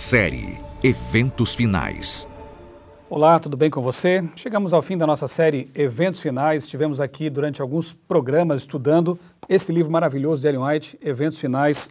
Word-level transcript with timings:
Série 0.00 0.58
Eventos 0.82 1.54
Finais. 1.54 2.26
Olá, 3.10 3.38
tudo 3.38 3.54
bem 3.54 3.68
com 3.68 3.82
você? 3.82 4.26
Chegamos 4.34 4.72
ao 4.72 4.80
fim 4.80 4.96
da 4.96 5.06
nossa 5.06 5.28
série 5.28 5.70
Eventos 5.74 6.22
Finais. 6.22 6.64
Estivemos 6.64 7.02
aqui 7.02 7.28
durante 7.28 7.60
alguns 7.60 7.92
programas 7.92 8.62
estudando 8.62 9.20
este 9.46 9.70
livro 9.70 9.92
maravilhoso 9.92 10.40
de 10.40 10.48
Ellen 10.48 10.62
White, 10.62 10.98
Eventos 11.02 11.38
Finais, 11.38 11.90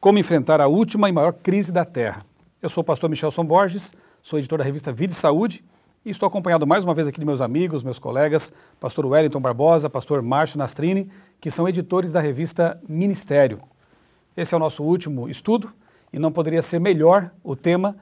como 0.00 0.18
enfrentar 0.18 0.60
a 0.60 0.66
última 0.66 1.08
e 1.08 1.12
maior 1.12 1.32
crise 1.32 1.70
da 1.70 1.84
Terra. 1.84 2.26
Eu 2.60 2.68
sou 2.68 2.82
o 2.82 2.84
pastor 2.84 3.08
Michelson 3.08 3.44
Borges, 3.44 3.94
sou 4.20 4.36
editor 4.36 4.58
da 4.58 4.64
revista 4.64 4.92
Vida 4.92 5.12
e 5.12 5.16
Saúde 5.16 5.64
e 6.04 6.10
estou 6.10 6.26
acompanhado 6.26 6.66
mais 6.66 6.84
uma 6.84 6.92
vez 6.92 7.06
aqui 7.06 7.20
de 7.20 7.24
meus 7.24 7.40
amigos, 7.40 7.84
meus 7.84 8.00
colegas, 8.00 8.52
pastor 8.80 9.06
Wellington 9.06 9.40
Barbosa, 9.40 9.88
pastor 9.88 10.20
Márcio 10.22 10.58
Nastrini, 10.58 11.08
que 11.40 11.52
são 11.52 11.68
editores 11.68 12.10
da 12.10 12.18
revista 12.18 12.82
Ministério. 12.88 13.60
Esse 14.36 14.54
é 14.54 14.56
o 14.56 14.60
nosso 14.60 14.82
último 14.82 15.28
estudo 15.28 15.72
e 16.14 16.18
não 16.18 16.30
poderia 16.30 16.62
ser 16.62 16.78
melhor 16.78 17.28
o 17.42 17.56
tema 17.56 17.96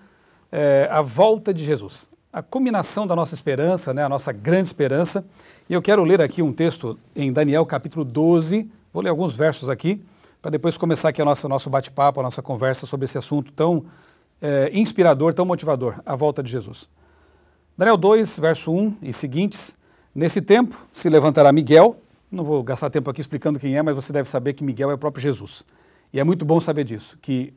é, 0.53 0.87
a 0.91 1.01
volta 1.01 1.53
de 1.53 1.65
Jesus. 1.65 2.11
A 2.31 2.43
combinação 2.43 3.07
da 3.07 3.17
nossa 3.17 3.35
esperança, 3.35 3.95
né, 3.95 4.05
a 4.05 4.09
nossa 4.09 4.31
grande 4.33 4.67
esperança. 4.67 5.25
E 5.69 5.73
eu 5.73 5.81
quero 5.81 6.05
ler 6.05 6.21
aqui 6.21 6.43
um 6.43 6.53
texto 6.53 6.99
em 7.17 7.33
Daniel 7.33 7.65
capítulo 7.65 8.05
12, 8.05 8.71
vou 8.93 9.03
ler 9.03 9.09
alguns 9.09 9.35
versos 9.35 9.71
aqui, 9.71 10.05
para 10.43 10.51
depois 10.51 10.77
começar 10.77 11.09
aqui 11.09 11.23
o 11.23 11.25
nosso, 11.25 11.49
nosso 11.49 11.71
bate-papo, 11.71 12.21
a 12.21 12.23
nossa 12.23 12.43
conversa 12.43 12.85
sobre 12.85 13.07
esse 13.07 13.17
assunto 13.17 13.51
tão 13.51 13.87
é, 14.43 14.71
inspirador, 14.75 15.33
tão 15.33 15.47
motivador, 15.47 15.99
a 16.05 16.15
volta 16.15 16.43
de 16.43 16.51
Jesus. 16.51 16.91
Daniel 17.79 17.97
2, 17.97 18.39
verso 18.39 18.71
1 18.71 18.97
e 19.01 19.13
seguintes. 19.15 19.75
Nesse 20.15 20.43
tempo 20.43 20.77
se 20.93 21.09
levantará 21.09 21.51
Miguel, 21.51 21.97
não 22.31 22.45
vou 22.45 22.63
gastar 22.63 22.91
tempo 22.91 23.09
aqui 23.09 23.23
explicando 23.23 23.59
quem 23.59 23.79
é, 23.79 23.83
mas 23.83 23.97
você 23.97 24.13
deve 24.13 24.29
saber 24.29 24.53
que 24.53 24.63
Miguel 24.63 24.91
é 24.91 24.95
o 24.95 24.99
próprio 24.99 25.23
Jesus. 25.23 25.65
E 26.13 26.21
é 26.21 26.25
muito 26.25 26.45
bom 26.45 26.61
saber 26.61 26.85
disso, 26.85 27.19
que 27.23 27.55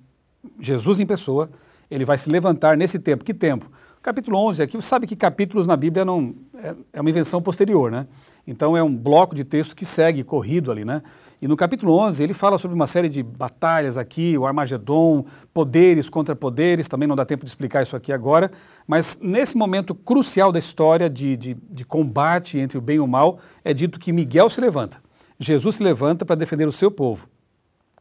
Jesus 0.60 1.00
em 1.00 1.06
pessoa, 1.06 1.50
ele 1.90 2.06
vai 2.06 2.18
se 2.18 2.30
levantar 2.30 2.78
nesse 2.78 3.00
tempo. 3.00 3.24
Que 3.24 3.34
tempo? 3.34 3.70
Capítulo 4.06 4.38
11 4.38 4.62
aqui, 4.62 4.78
você 4.78 4.88
sabe 4.88 5.08
que 5.08 5.16
capítulos 5.16 5.66
na 5.66 5.76
Bíblia 5.76 6.06
não 6.06 6.36
é, 6.54 6.76
é, 6.94 7.02
uma 7.02 7.10
invenção 7.10 7.42
posterior, 7.42 7.90
né? 7.90 8.06
Então 8.46 8.78
é 8.78 8.84
um 8.84 8.96
bloco 8.96 9.34
de 9.34 9.44
texto 9.44 9.76
que 9.76 9.84
segue 9.84 10.24
corrido 10.24 10.72
ali, 10.72 10.86
né? 10.86 11.02
E 11.42 11.48
no 11.48 11.56
capítulo 11.56 11.98
11 11.98 12.22
ele 12.22 12.34
fala 12.36 12.60
sobre 12.60 12.76
uma 12.76 12.86
série 12.86 13.10
de 13.10 13.24
batalhas 13.24 13.98
aqui, 13.98 14.38
o 14.38 14.46
Armagedon, 14.46 15.26
poderes 15.52 16.08
contra 16.08 16.36
poderes, 16.36 16.88
também 16.88 17.08
não 17.08 17.16
dá 17.16 17.26
tempo 17.26 17.46
de 17.46 17.50
explicar 17.50 17.82
isso 17.82 17.96
aqui 17.96 18.14
agora, 18.14 18.52
mas 18.88 19.18
nesse 19.20 19.58
momento 19.58 19.96
crucial 19.96 20.52
da 20.52 20.60
história 20.60 21.10
de, 21.10 21.36
de, 21.36 21.58
de 21.68 21.84
combate 21.84 22.60
entre 22.60 22.78
o 22.78 22.82
bem 22.82 22.98
e 22.98 23.00
o 23.00 23.08
mal, 23.08 23.40
é 23.64 23.74
dito 23.74 24.00
que 24.00 24.14
Miguel 24.14 24.50
se 24.52 24.62
levanta. 24.62 25.02
Jesus 25.40 25.78
se 25.78 25.84
levanta 25.84 26.24
para 26.24 26.36
defender 26.36 26.68
o 26.68 26.72
seu 26.72 26.92
povo. 26.92 27.28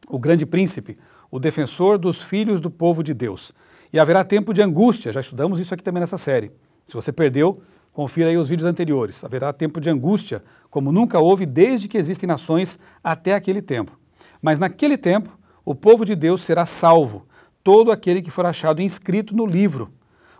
O 0.07 0.19
grande 0.19 0.45
príncipe, 0.45 0.99
o 1.35 1.39
defensor 1.39 1.97
dos 1.97 2.23
filhos 2.23 2.61
do 2.61 2.71
povo 2.71 3.03
de 3.03 3.13
Deus. 3.13 3.51
E 3.91 3.99
haverá 3.99 4.23
tempo 4.23 4.53
de 4.53 4.61
angústia, 4.61 5.11
já 5.11 5.19
estudamos 5.19 5.59
isso 5.59 5.73
aqui 5.73 5.83
também 5.83 5.99
nessa 5.99 6.17
série. 6.17 6.49
Se 6.85 6.93
você 6.93 7.11
perdeu, 7.11 7.61
confira 7.91 8.29
aí 8.29 8.37
os 8.37 8.47
vídeos 8.47 8.65
anteriores. 8.65 9.21
Haverá 9.21 9.51
tempo 9.51 9.81
de 9.81 9.89
angústia, 9.89 10.41
como 10.69 10.93
nunca 10.93 11.19
houve 11.19 11.45
desde 11.45 11.89
que 11.89 11.97
existem 11.97 12.25
nações 12.25 12.79
até 13.03 13.33
aquele 13.33 13.61
tempo. 13.61 13.99
Mas 14.41 14.59
naquele 14.59 14.97
tempo, 14.97 15.37
o 15.65 15.75
povo 15.75 16.05
de 16.05 16.15
Deus 16.15 16.39
será 16.39 16.65
salvo, 16.65 17.27
todo 17.61 17.91
aquele 17.91 18.21
que 18.21 18.31
for 18.31 18.45
achado 18.45 18.81
inscrito 18.81 19.35
no 19.35 19.45
livro. 19.45 19.91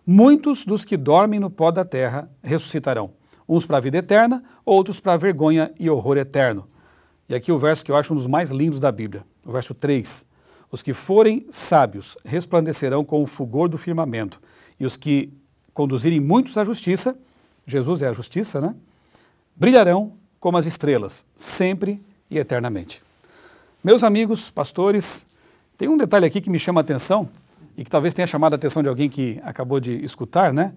Muitos 0.08 0.64
dos 0.64 0.86
que 0.86 0.96
dormem 0.96 1.42
no 1.42 1.50
pó 1.50 1.72
da 1.72 1.84
terra 1.84 2.30
ressuscitarão, 2.42 3.12
uns 3.50 3.66
para 3.66 3.80
a 3.80 3.82
vida 3.82 3.98
eterna, 3.98 4.42
outros 4.66 5.02
para 5.02 5.12
a 5.12 5.18
vergonha 5.18 5.74
e 5.78 5.90
horror 5.90 6.16
eterno. 6.16 6.66
E 7.28 7.36
aqui 7.36 7.52
o 7.52 7.60
verso 7.60 7.84
que 7.84 7.92
eu 7.92 7.98
acho 7.98 8.14
um 8.14 8.16
dos 8.16 8.28
mais 8.28 8.50
lindos 8.50 8.80
da 8.80 8.94
Bíblia, 8.94 9.26
o 9.46 9.52
verso 9.52 9.74
3. 9.74 10.26
Os 10.72 10.82
que 10.82 10.94
forem 10.94 11.46
sábios 11.50 12.18
resplandecerão 12.26 13.04
com 13.04 13.22
o 13.22 13.28
fulgor 13.28 13.70
do 13.70 13.78
firmamento, 13.78 14.42
e 14.80 14.86
os 14.86 14.98
que 14.98 15.32
conduzirem 15.74 16.20
muitos 16.20 16.58
à 16.58 16.64
justiça, 16.64 17.16
Jesus 17.66 18.02
é 18.02 18.08
a 18.08 18.14
justiça, 18.14 18.60
né? 18.62 18.76
Brilharão 19.56 20.14
como 20.40 20.58
as 20.58 20.66
estrelas, 20.66 21.26
sempre 21.36 22.00
e 22.30 22.38
eternamente. 22.38 23.02
Meus 23.84 24.04
amigos, 24.04 24.50
pastores, 24.52 25.26
tem 25.78 25.88
um 25.88 25.98
detalhe 25.98 26.26
aqui 26.26 26.42
que 26.42 26.50
me 26.50 26.60
chama 26.60 26.80
a 26.80 26.84
atenção 26.84 27.30
e 27.78 27.84
que 27.84 27.90
talvez 27.90 28.14
tenha 28.14 28.28
chamado 28.28 28.54
a 28.54 28.56
atenção 28.56 28.82
de 28.82 28.90
alguém 28.90 29.10
que 29.10 29.40
acabou 29.44 29.80
de 29.80 30.04
escutar, 30.04 30.54
né? 30.54 30.74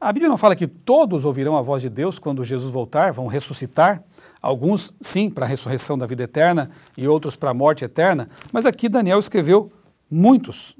A 0.00 0.12
Bíblia 0.12 0.28
não 0.28 0.36
fala 0.36 0.54
que 0.54 0.68
todos 0.68 1.24
ouvirão 1.24 1.56
a 1.56 1.62
voz 1.62 1.82
de 1.82 1.88
Deus 1.88 2.20
quando 2.20 2.44
Jesus 2.44 2.70
voltar, 2.70 3.12
vão 3.12 3.26
ressuscitar. 3.26 4.02
Alguns, 4.40 4.94
sim, 5.00 5.28
para 5.28 5.44
a 5.44 5.48
ressurreição 5.48 5.98
da 5.98 6.06
vida 6.06 6.22
eterna 6.22 6.70
e 6.96 7.08
outros 7.08 7.34
para 7.34 7.50
a 7.50 7.54
morte 7.54 7.84
eterna. 7.84 8.28
Mas 8.52 8.64
aqui 8.64 8.88
Daniel 8.88 9.18
escreveu 9.18 9.72
muitos 10.08 10.76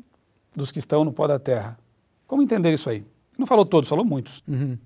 dos 0.55 0.71
que 0.71 0.79
estão 0.79 1.05
no 1.05 1.13
pó 1.13 1.27
da 1.27 1.39
terra. 1.39 1.77
Como 2.29 2.43
entender 2.43 2.73
isso 2.73 2.89
aí? 2.89 3.05
Não 3.37 3.47
falou 3.47 3.67
todos, 3.67 3.89
falou 3.89 4.05
muitos. 4.05 4.43
Uhum. 4.47 4.79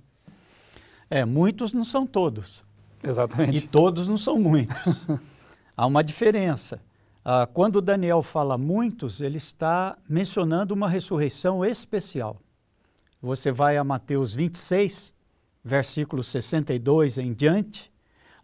É, 1.11 1.27
muitos 1.27 1.75
não 1.75 1.85
são 1.85 2.07
todos. 2.07 2.65
Exatamente. 3.03 3.59
E 3.59 3.61
todos 3.61 4.09
não 4.09 4.17
são 4.17 4.39
muitos. 4.39 5.07
Há 5.77 5.85
uma 5.85 6.03
diferença. 6.03 6.81
Ah, 7.25 7.47
quando 7.53 7.83
Daniel 7.83 8.23
fala 8.23 8.57
muitos, 8.57 9.21
ele 9.21 9.37
está 9.37 9.97
mencionando 10.09 10.73
uma 10.73 10.89
ressurreição 10.89 11.65
especial. 11.65 12.42
Você 13.23 13.53
vai 13.53 13.77
a 13.77 13.85
Mateus 13.85 14.35
26, 14.35 15.15
versículo 15.63 16.25
62 16.25 17.19
em 17.19 17.33
diante. 17.33 17.93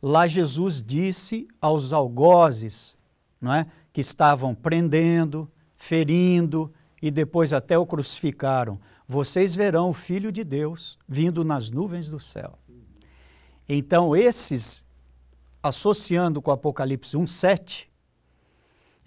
Lá 0.01 0.29
Jesus 0.29 0.81
disse 0.81 1.49
aos 1.61 1.93
algozes, 1.93 2.97
não 3.41 3.53
é, 3.53 3.67
que 3.93 4.01
estavam 4.01 4.55
prendendo, 4.55 5.51
ferindo 5.77 6.73
e 7.03 7.11
depois 7.11 7.53
até 7.53 7.77
o 7.77 7.85
crucificaram: 7.85 8.79
Vocês 9.07 9.53
verão 9.53 9.91
o 9.91 9.93
Filho 9.93 10.31
de 10.31 10.45
Deus 10.45 10.97
vindo 11.09 11.43
nas 11.45 11.73
nuvens 11.73 12.09
do 12.09 12.21
céu. 12.21 12.57
Então, 13.69 14.15
esses, 14.15 14.87
associando 15.61 16.41
com 16.41 16.53
Apocalipse 16.53 17.17
1,7, 17.17 17.89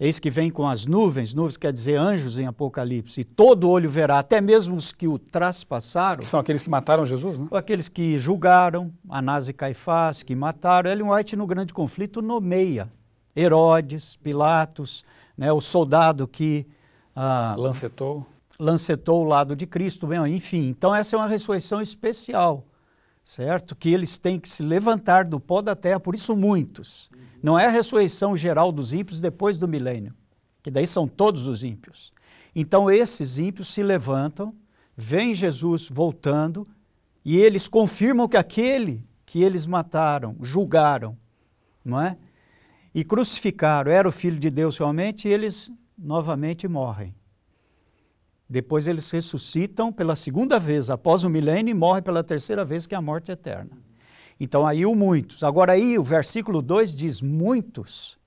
Eis 0.04 0.18
que 0.18 0.32
vem 0.32 0.50
com 0.50 0.66
as 0.66 0.84
nuvens, 0.84 1.32
nuvens 1.32 1.56
quer 1.56 1.72
dizer 1.72 1.94
anjos 1.94 2.36
em 2.36 2.44
Apocalipse, 2.44 3.20
e 3.20 3.24
todo 3.24 3.70
olho 3.70 3.88
verá, 3.88 4.18
até 4.18 4.40
mesmo 4.40 4.74
os 4.74 4.92
que 4.92 5.06
o 5.06 5.16
traspassaram. 5.16 6.18
Que 6.18 6.26
são 6.26 6.40
aqueles 6.40 6.64
que 6.64 6.70
mataram 6.70 7.06
Jesus, 7.06 7.38
né? 7.38 7.46
Aqueles 7.52 7.88
que 7.88 8.18
julgaram, 8.18 8.92
Anás 9.08 9.48
e 9.48 9.52
Caifás, 9.52 10.24
que 10.24 10.34
mataram. 10.34 10.90
Ellen 10.90 11.08
White, 11.08 11.36
no 11.36 11.46
grande 11.46 11.72
conflito, 11.72 12.20
nomeia 12.20 12.90
Herodes, 13.36 14.16
Pilatos, 14.16 15.04
né, 15.38 15.52
o 15.52 15.60
soldado 15.60 16.26
que. 16.26 16.66
Ah, 17.14 17.54
lancetou. 17.56 18.26
Lancetou 18.58 19.24
o 19.24 19.28
lado 19.28 19.54
de 19.54 19.68
Cristo, 19.68 20.08
bem, 20.08 20.18
enfim. 20.34 20.66
Então, 20.66 20.92
essa 20.92 21.14
é 21.14 21.16
uma 21.16 21.28
ressurreição 21.28 21.80
especial, 21.80 22.66
certo? 23.24 23.74
Que 23.76 23.90
eles 23.90 24.18
têm 24.18 24.38
que 24.38 24.48
se 24.48 24.62
levantar 24.62 25.26
do 25.26 25.40
pó 25.40 25.62
da 25.62 25.74
terra, 25.74 26.00
por 26.00 26.14
isso 26.14 26.36
muitos 26.36 27.10
não 27.42 27.58
é 27.58 27.66
a 27.66 27.70
ressurreição 27.70 28.36
geral 28.36 28.70
dos 28.70 28.92
ímpios 28.92 29.20
depois 29.20 29.58
do 29.58 29.66
milênio, 29.66 30.14
que 30.62 30.70
daí 30.70 30.86
são 30.86 31.08
todos 31.08 31.46
os 31.46 31.64
ímpios. 31.64 32.12
Então 32.54 32.90
esses 32.90 33.36
ímpios 33.36 33.68
se 33.68 33.82
levantam, 33.82 34.54
veem 34.96 35.34
Jesus 35.34 35.88
voltando 35.90 36.68
e 37.24 37.36
eles 37.36 37.66
confirmam 37.66 38.28
que 38.28 38.36
aquele 38.36 39.04
que 39.26 39.42
eles 39.42 39.66
mataram, 39.66 40.36
julgaram, 40.40 41.16
não 41.84 42.00
é? 42.00 42.16
E 42.94 43.02
crucificaram, 43.02 43.90
era 43.90 44.06
o 44.06 44.12
filho 44.12 44.38
de 44.38 44.50
Deus 44.50 44.76
realmente, 44.76 45.26
e 45.26 45.32
eles 45.32 45.72
novamente 45.96 46.68
morrem. 46.68 47.14
Depois 48.52 48.86
eles 48.86 49.10
ressuscitam 49.10 49.90
pela 49.90 50.14
segunda 50.14 50.58
vez 50.58 50.90
após 50.90 51.24
o 51.24 51.30
milênio 51.30 51.70
e 51.70 51.74
morrem 51.74 52.02
pela 52.02 52.22
terceira 52.22 52.66
vez, 52.66 52.86
que 52.86 52.94
é 52.94 52.98
a 52.98 53.00
morte 53.00 53.32
eterna. 53.32 53.70
Então 54.38 54.66
aí 54.66 54.84
o 54.84 54.94
muitos. 54.94 55.42
Agora 55.42 55.72
aí 55.72 55.98
o 55.98 56.04
versículo 56.04 56.60
2 56.60 56.94
diz: 56.94 57.22
muitos, 57.22 58.18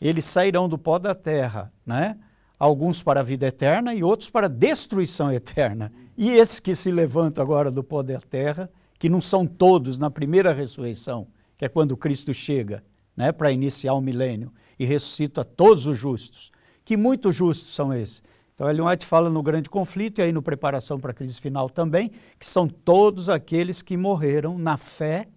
eles 0.00 0.24
sairão 0.24 0.68
do 0.68 0.76
pó 0.76 0.98
da 0.98 1.14
terra, 1.14 1.72
né? 1.86 2.18
Alguns 2.58 3.04
para 3.04 3.20
a 3.20 3.22
vida 3.22 3.46
eterna 3.46 3.94
e 3.94 4.02
outros 4.02 4.28
para 4.28 4.46
a 4.46 4.50
destruição 4.50 5.32
eterna. 5.32 5.92
E 6.18 6.28
esses 6.32 6.58
que 6.58 6.74
se 6.74 6.90
levantam 6.90 7.44
agora 7.44 7.70
do 7.70 7.84
pó 7.84 8.02
da 8.02 8.18
terra, 8.18 8.68
que 8.98 9.08
não 9.08 9.20
são 9.20 9.46
todos 9.46 9.96
na 9.96 10.10
primeira 10.10 10.52
ressurreição, 10.52 11.28
que 11.56 11.64
é 11.64 11.68
quando 11.68 11.96
Cristo 11.96 12.34
chega, 12.34 12.82
né, 13.16 13.30
para 13.30 13.52
iniciar 13.52 13.94
o 13.94 14.00
milênio 14.00 14.52
e 14.76 14.84
ressuscita 14.84 15.44
todos 15.44 15.86
os 15.86 15.96
justos. 15.96 16.50
Que 16.84 16.96
muitos 16.96 17.36
justos 17.36 17.72
são 17.72 17.94
esses? 17.94 18.24
Então, 18.56 18.70
Ellen 18.70 18.88
White 18.88 19.04
fala 19.04 19.28
no 19.28 19.42
grande 19.42 19.68
conflito 19.68 20.18
e 20.18 20.22
aí 20.22 20.32
no 20.32 20.40
preparação 20.40 20.98
para 20.98 21.10
a 21.10 21.14
crise 21.14 21.38
final 21.38 21.68
também, 21.68 22.10
que 22.38 22.48
são 22.48 22.66
todos 22.66 23.28
aqueles 23.28 23.82
que 23.82 23.98
morreram 23.98 24.56
na 24.56 24.78
fé, 24.78 25.28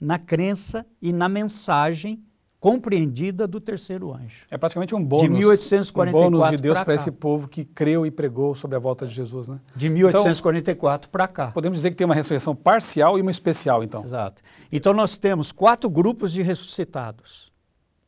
na 0.00 0.18
crença 0.18 0.84
e 1.00 1.12
na 1.12 1.28
mensagem 1.28 2.20
compreendida 2.58 3.46
do 3.46 3.60
terceiro 3.60 4.12
anjo. 4.12 4.44
É 4.50 4.58
praticamente 4.58 4.92
um 4.92 5.04
bônus, 5.04 5.22
de 5.22 5.30
1844 5.30 6.26
um 6.26 6.30
bônus 6.32 6.50
de 6.50 6.56
Deus 6.56 6.80
para 6.80 6.96
esse 6.96 7.12
povo 7.12 7.46
que 7.46 7.64
creu 7.64 8.04
e 8.04 8.10
pregou 8.10 8.56
sobre 8.56 8.74
a 8.74 8.80
volta 8.80 9.06
de 9.06 9.14
Jesus, 9.14 9.46
né? 9.46 9.60
De 9.76 9.88
1844 9.88 11.06
então, 11.06 11.12
para 11.12 11.28
cá. 11.28 11.52
Podemos 11.52 11.78
dizer 11.78 11.90
que 11.90 11.96
tem 11.96 12.04
uma 12.04 12.14
ressurreição 12.14 12.56
parcial 12.56 13.16
e 13.16 13.22
uma 13.22 13.30
especial, 13.30 13.84
então. 13.84 14.02
Exato. 14.02 14.42
Então 14.72 14.92
nós 14.92 15.16
temos 15.16 15.52
quatro 15.52 15.88
grupos 15.88 16.32
de 16.32 16.42
ressuscitados. 16.42 17.52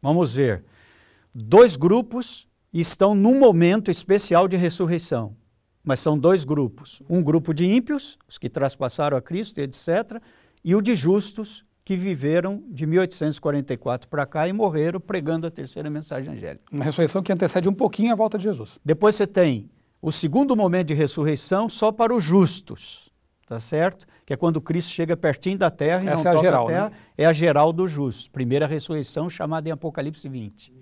Vamos 0.02 0.35
ver. 0.35 0.64
Dois 1.32 1.76
grupos 1.76 2.50
estão 2.79 3.15
num 3.15 3.39
momento 3.39 3.91
especial 3.91 4.47
de 4.47 4.57
ressurreição. 4.57 5.35
mas 5.83 5.99
são 5.99 6.17
dois 6.19 6.45
grupos. 6.45 7.01
Um 7.09 7.23
grupo 7.23 7.55
de 7.55 7.65
ímpios, 7.65 8.19
os 8.29 8.37
que 8.37 8.51
traspassaram 8.51 9.17
a 9.17 9.23
Cristo, 9.23 9.59
etc., 9.61 10.21
e 10.63 10.75
o 10.75 10.83
de 10.83 10.95
justos, 10.95 11.65
que 11.83 11.97
viveram 11.97 12.63
de 12.69 12.87
1844 12.87 14.07
para 14.09 14.27
cá 14.27 14.47
e 14.47 14.53
morreram 14.53 15.01
pregando 15.01 15.47
a 15.47 15.51
terceira 15.51 15.89
mensagem 15.89 16.35
angélica. 16.35 16.65
Uma 16.71 16.85
ressurreição 16.85 17.23
que 17.23 17.33
antecede 17.33 17.69
um 17.69 17.73
pouquinho 17.73 18.13
a 18.13 18.15
volta 18.15 18.37
de 18.37 18.45
Jesus. 18.45 18.79
Depois 18.85 19.15
você 19.15 19.27
tem 19.27 19.71
o 20.03 20.13
segundo 20.13 20.55
momento 20.55 20.89
de 20.89 20.95
ressurreição 20.95 21.69
só 21.69 21.91
para 21.91 22.15
os 22.15 22.23
justos, 22.23 23.11
tá 23.47 23.59
certo? 23.59 24.07
Que 24.27 24.35
é 24.35 24.37
quando 24.37 24.61
Cristo 24.61 24.91
chega 24.91 25.17
pertinho 25.17 25.59
da 25.59 25.71
terra 25.71 26.05
e 26.05 26.09
Essa 26.09 26.25
não 26.25 26.31
é 26.31 26.33
a 26.33 26.35
toca 26.35 26.47
geral, 26.47 26.65
a 26.65 26.67
terra, 26.69 26.91
né? 26.91 26.97
é 27.17 27.25
a 27.27 27.33
geral 27.33 27.73
dos 27.73 27.91
justos. 27.91 28.29
Primeira 28.29 28.67
ressurreição 28.67 29.29
chamada 29.29 29.69
em 29.69 29.73
Apocalipse 29.73 30.29
20. 30.29 30.73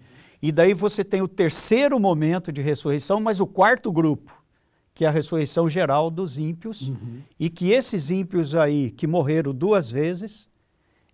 E 0.41 0.53
daí 0.53 0.73
você 0.73 1.03
tem 1.03 1.21
o 1.21 1.29
terceiro 1.29 1.99
momento 1.99 2.53
de 2.53 2.63
ressurreição, 2.63 3.21
mas 3.21 3.41
o 3.41 3.47
quarto 3.47 3.91
grupo, 3.91 4.33
que 4.95 5.05
é 5.05 5.09
a 5.09 5.11
ressurreição 5.11 5.69
geral 5.69 6.11
dos 6.11 6.39
ímpios, 6.39 6.93
e 7.39 7.51
que 7.51 7.73
esses 7.73 8.11
ímpios 8.11 8.55
aí 8.55 8.91
que 8.91 9.07
morreram 9.07 9.53
duas 9.53 9.91
vezes, 9.91 10.49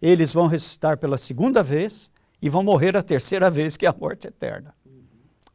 eles 0.01 0.33
vão 0.33 0.47
ressuscitar 0.47 0.99
pela 0.99 1.17
segunda 1.17 1.63
vez 1.63 2.11
e 2.41 2.49
vão 2.51 2.63
morrer 2.63 2.97
a 2.97 3.03
terceira 3.03 3.49
vez, 3.51 3.77
que 3.77 3.87
é 3.87 3.89
a 3.89 3.95
morte 3.99 4.27
eterna. 4.27 4.75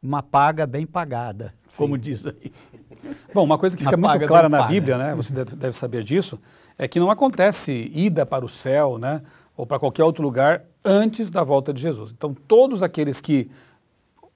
Uma 0.02 0.22
paga 0.22 0.66
bem 0.66 0.86
pagada, 0.86 1.54
como 1.76 1.98
diz 1.98 2.26
aí. 2.26 2.50
Bom, 3.34 3.44
uma 3.44 3.58
coisa 3.58 3.76
que 3.76 3.84
fica 3.84 3.96
muito 3.96 4.26
clara 4.26 4.48
na 4.48 4.58
paga. 4.58 4.70
Bíblia, 4.70 4.98
né? 4.98 5.14
Você 5.14 5.32
deve 5.32 5.76
saber 5.76 6.02
disso, 6.02 6.40
é 6.78 6.88
que 6.88 6.98
não 6.98 7.10
acontece 7.10 7.90
ida 7.94 8.24
para 8.24 8.44
o 8.44 8.48
céu, 8.48 8.98
né? 8.98 9.22
Ou 9.60 9.66
para 9.66 9.78
qualquer 9.78 10.04
outro 10.04 10.22
lugar 10.22 10.64
antes 10.82 11.30
da 11.30 11.44
volta 11.44 11.70
de 11.70 11.82
Jesus. 11.82 12.12
Então, 12.16 12.32
todos 12.32 12.82
aqueles 12.82 13.20
que 13.20 13.50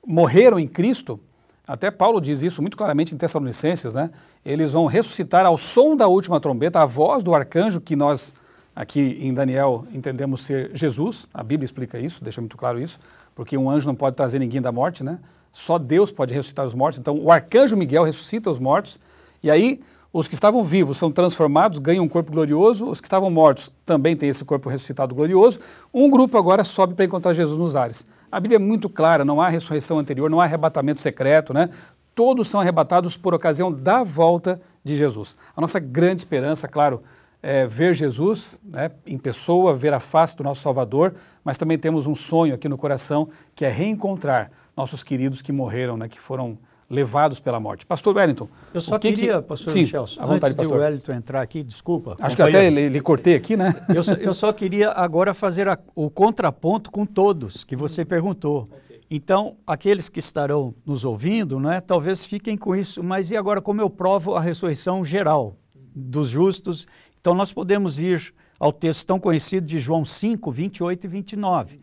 morreram 0.07 0.59
em 0.59 0.67
Cristo, 0.67 1.19
até 1.67 1.91
Paulo 1.91 2.21
diz 2.21 2.43
isso 2.43 2.61
muito 2.61 2.77
claramente 2.77 3.15
em 3.15 3.17
Tessalonicenses, 3.17 3.95
né? 3.95 4.11
Eles 4.45 4.75
vão 4.75 4.85
ressuscitar 4.85 5.47
ao 5.47 5.57
som 5.57 5.97
da 5.97 6.07
última 6.07 6.39
trombeta, 6.41 6.83
a 6.83 6.85
voz 6.85 7.23
do 7.23 7.35
arcanjo 7.35 7.81
que 7.81 7.97
nós 7.97 8.35
aqui 8.77 9.17
em 9.19 9.33
Daniel 9.33 9.87
entendemos 9.95 10.45
ser 10.45 10.71
Jesus. 10.75 11.27
A 11.33 11.43
Bíblia 11.43 11.65
explica 11.65 11.99
isso, 11.99 12.23
deixa 12.23 12.43
muito 12.43 12.59
claro 12.59 12.79
isso, 12.79 13.01
porque 13.35 13.57
um 13.57 13.71
anjo 13.71 13.87
não 13.87 13.95
pode 13.95 14.17
trazer 14.17 14.39
ninguém 14.39 14.61
da 14.61 14.71
morte, 14.71 15.03
né? 15.03 15.21
Só 15.55 15.79
Deus 15.79 16.13
pode 16.13 16.35
ressuscitar 16.35 16.67
os 16.67 16.75
mortos. 16.75 16.99
Então, 16.99 17.19
o 17.19 17.33
arcanjo 17.33 17.79
Miguel 17.79 18.05
ressuscita 18.05 18.51
os 18.51 18.59
mortos 18.59 19.01
e 19.43 19.51
aí 19.51 19.81
os 20.15 20.29
que 20.29 20.35
estavam 20.35 20.63
vivos 20.63 20.97
são 20.97 21.11
transformados, 21.11 21.81
ganham 21.81 22.05
um 22.05 22.09
corpo 22.09 22.31
glorioso, 22.31 22.89
os 22.89 23.01
que 23.01 23.07
estavam 23.09 23.29
mortos 23.29 23.73
também 23.85 24.15
têm 24.15 24.29
esse 24.29 24.45
corpo 24.45 24.69
ressuscitado 24.69 25.13
glorioso. 25.13 25.59
Um 25.93 26.09
grupo 26.09 26.39
agora 26.39 26.63
sobe 26.63 26.95
para 26.95 27.05
encontrar 27.05 27.33
Jesus 27.33 27.59
nos 27.59 27.75
ares. 27.75 28.07
A 28.31 28.39
Bíblia 28.39 28.55
é 28.55 28.61
muito 28.61 28.89
clara, 28.89 29.25
não 29.25 29.41
há 29.41 29.49
ressurreição 29.49 29.99
anterior, 29.99 30.31
não 30.31 30.41
há 30.41 30.45
arrebatamento 30.45 31.01
secreto, 31.01 31.53
né? 31.53 31.69
Todos 32.15 32.47
são 32.47 32.61
arrebatados 32.61 33.17
por 33.17 33.35
ocasião 33.35 33.73
da 33.73 34.05
volta 34.05 34.61
de 34.85 34.95
Jesus. 34.95 35.37
A 35.57 35.61
nossa 35.61 35.81
grande 35.81 36.21
esperança, 36.21 36.69
claro, 36.69 37.03
é 37.43 37.67
ver 37.67 37.93
Jesus 37.93 38.61
né, 38.65 38.93
em 39.05 39.19
pessoa, 39.19 39.75
ver 39.75 39.93
a 39.93 39.99
face 39.99 40.37
do 40.37 40.45
nosso 40.45 40.63
Salvador, 40.63 41.17
mas 41.43 41.59
também 41.59 41.77
temos 41.77 42.07
um 42.07 42.15
sonho 42.15 42.55
aqui 42.55 42.69
no 42.69 42.79
coração 42.79 43.29
que 43.53 43.65
é 43.65 43.69
reencontrar 43.69 44.53
nossos 44.77 45.03
queridos 45.03 45.43
que 45.43 45.51
morreram, 45.51 45.97
né, 45.97 46.09
que 46.09 46.21
foram 46.21 46.57
levados 46.89 47.41
pela 47.41 47.59
morte. 47.59 47.85
Pastor 47.87 48.15
Wellington. 48.17 48.49
Eu 48.73 48.81
só 48.81 48.99
que 48.99 49.13
queria, 49.13 49.41
que... 49.41 49.49
pastor 49.49 49.73
Sim, 49.73 49.81
Michel, 49.81 50.03
à 50.19 50.27
vontade, 50.27 50.35
antes 50.35 50.49
de 50.51 50.57
pastor. 50.57 50.77
o 50.79 50.81
Wellington 50.81 51.13
entrar 51.13 51.43
aqui, 51.43 51.63
desculpa. 51.63 52.17
Acho 52.21 52.37
que 52.37 52.43
até 52.43 52.67
ele, 52.67 52.81
ele 52.83 53.01
cortei 53.01 53.35
aqui, 53.35 53.57
né? 53.57 53.75
Eu 53.95 54.03
só, 54.03 54.13
eu 54.15 54.35
só 54.35 54.53
queria 54.53 54.91
agora 54.91 55.33
fazer 55.35 55.69
a- 55.69 55.79
o 55.95 56.11
contraponto 56.11 56.91
com 56.91 57.05
todos 57.07 57.65
que 57.65 57.75
você 57.77 58.05
perguntou. 58.05 58.69
Então, 59.11 59.57
aqueles 59.67 60.09
que 60.09 60.19
estarão 60.19 60.75
nos 60.85 61.05
ouvindo, 61.05 61.61
né, 61.61 61.81
talvez 61.81 62.25
fiquem 62.25 62.57
com 62.57 62.75
isso, 62.75 63.03
mas 63.03 63.31
e 63.31 63.37
agora 63.37 63.61
como 63.61 63.81
eu 63.81 63.89
provo 63.91 64.35
a 64.35 64.41
ressurreição 64.41 65.05
geral 65.05 65.57
dos 65.95 66.29
justos? 66.29 66.87
Então, 67.21 67.35
nós 67.35 67.53
podemos 67.53 67.99
ir 67.99 68.35
ao 68.59 68.73
texto 68.73 69.07
tão 69.07 69.21
conhecido 69.21 69.67
de 69.67 69.79
João 69.79 70.05
5, 70.05 70.51
28 70.51 71.05
e 71.05 71.09
29. 71.09 71.81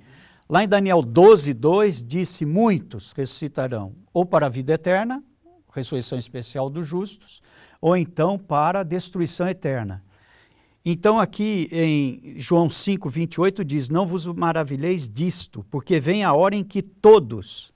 Lá 0.52 0.66
em 0.66 0.68
Daniel 0.68 1.02
12, 1.02 1.54
2, 1.54 2.04
disse: 2.04 2.46
Muitos 2.46 3.14
ressuscitarão, 3.14 3.96
ou 4.14 4.26
para 4.26 4.48
a 4.48 4.50
vida 4.50 4.74
eterna, 4.74 5.24
ressurreição 5.74 6.18
especial 6.18 6.70
dos 6.70 6.86
justos, 6.86 7.42
ou 7.80 7.96
então 7.96 8.38
para 8.38 8.82
a 8.82 8.84
destruição 8.84 9.48
eterna. 9.48 10.04
Então, 10.84 11.18
aqui 11.18 11.70
em 11.72 12.34
João 12.36 12.70
5, 12.70 13.10
28 13.10 13.64
diz: 13.64 13.90
Não 13.90 14.06
vos 14.06 14.26
maravilheis 14.26 15.08
disto, 15.08 15.66
porque 15.72 16.02
vem 16.02 16.26
a 16.26 16.34
hora 16.34 16.54
em 16.54 16.66
que 16.66 16.82
todos, 16.82 17.72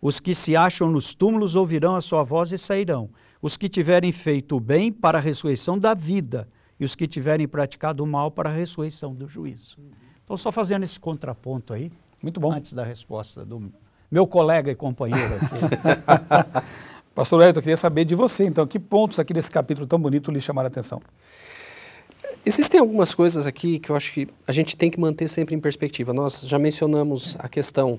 os 0.00 0.18
que 0.18 0.34
se 0.34 0.56
acham 0.56 0.90
nos 0.90 1.14
túmulos, 1.14 1.54
ouvirão 1.54 1.94
a 1.94 2.00
sua 2.00 2.22
voz 2.22 2.52
e 2.52 2.56
sairão. 2.56 3.10
Os 3.42 3.58
que 3.58 3.68
tiverem 3.68 4.12
feito 4.12 4.56
o 4.56 4.60
bem 4.60 4.90
para 4.90 5.18
a 5.18 5.20
ressurreição 5.20 5.78
da 5.78 5.92
vida, 5.92 6.48
e 6.80 6.86
os 6.86 6.94
que 6.94 7.06
tiverem 7.06 7.46
praticado 7.46 8.02
o 8.02 8.06
mal 8.06 8.30
para 8.30 8.48
a 8.48 8.52
ressurreição 8.54 9.14
do 9.14 9.28
juízo. 9.28 9.76
Então, 10.26 10.36
só 10.36 10.50
fazendo 10.50 10.82
esse 10.82 10.98
contraponto 10.98 11.72
aí, 11.72 11.90
Muito 12.20 12.40
bom. 12.40 12.52
antes 12.52 12.74
da 12.74 12.82
resposta 12.82 13.44
do 13.44 13.72
meu 14.10 14.26
colega 14.26 14.72
e 14.72 14.74
companheiro 14.74 15.36
aqui. 15.36 16.66
Pastor 17.14 17.38
Wellington, 17.38 17.60
eu 17.60 17.62
queria 17.62 17.76
saber 17.76 18.04
de 18.04 18.16
você, 18.16 18.44
então, 18.44 18.66
que 18.66 18.78
pontos 18.78 19.20
aqui 19.20 19.32
desse 19.32 19.50
capítulo 19.50 19.86
tão 19.86 20.00
bonito 20.00 20.32
lhe 20.32 20.40
chamaram 20.40 20.66
a 20.66 20.68
atenção? 20.68 21.00
Existem 22.44 22.80
algumas 22.80 23.14
coisas 23.14 23.46
aqui 23.46 23.78
que 23.78 23.90
eu 23.90 23.96
acho 23.96 24.12
que 24.12 24.28
a 24.46 24.52
gente 24.52 24.76
tem 24.76 24.90
que 24.90 24.98
manter 24.98 25.28
sempre 25.28 25.54
em 25.54 25.60
perspectiva. 25.60 26.12
Nós 26.12 26.40
já 26.40 26.58
mencionamos 26.58 27.36
a 27.38 27.48
questão 27.48 27.98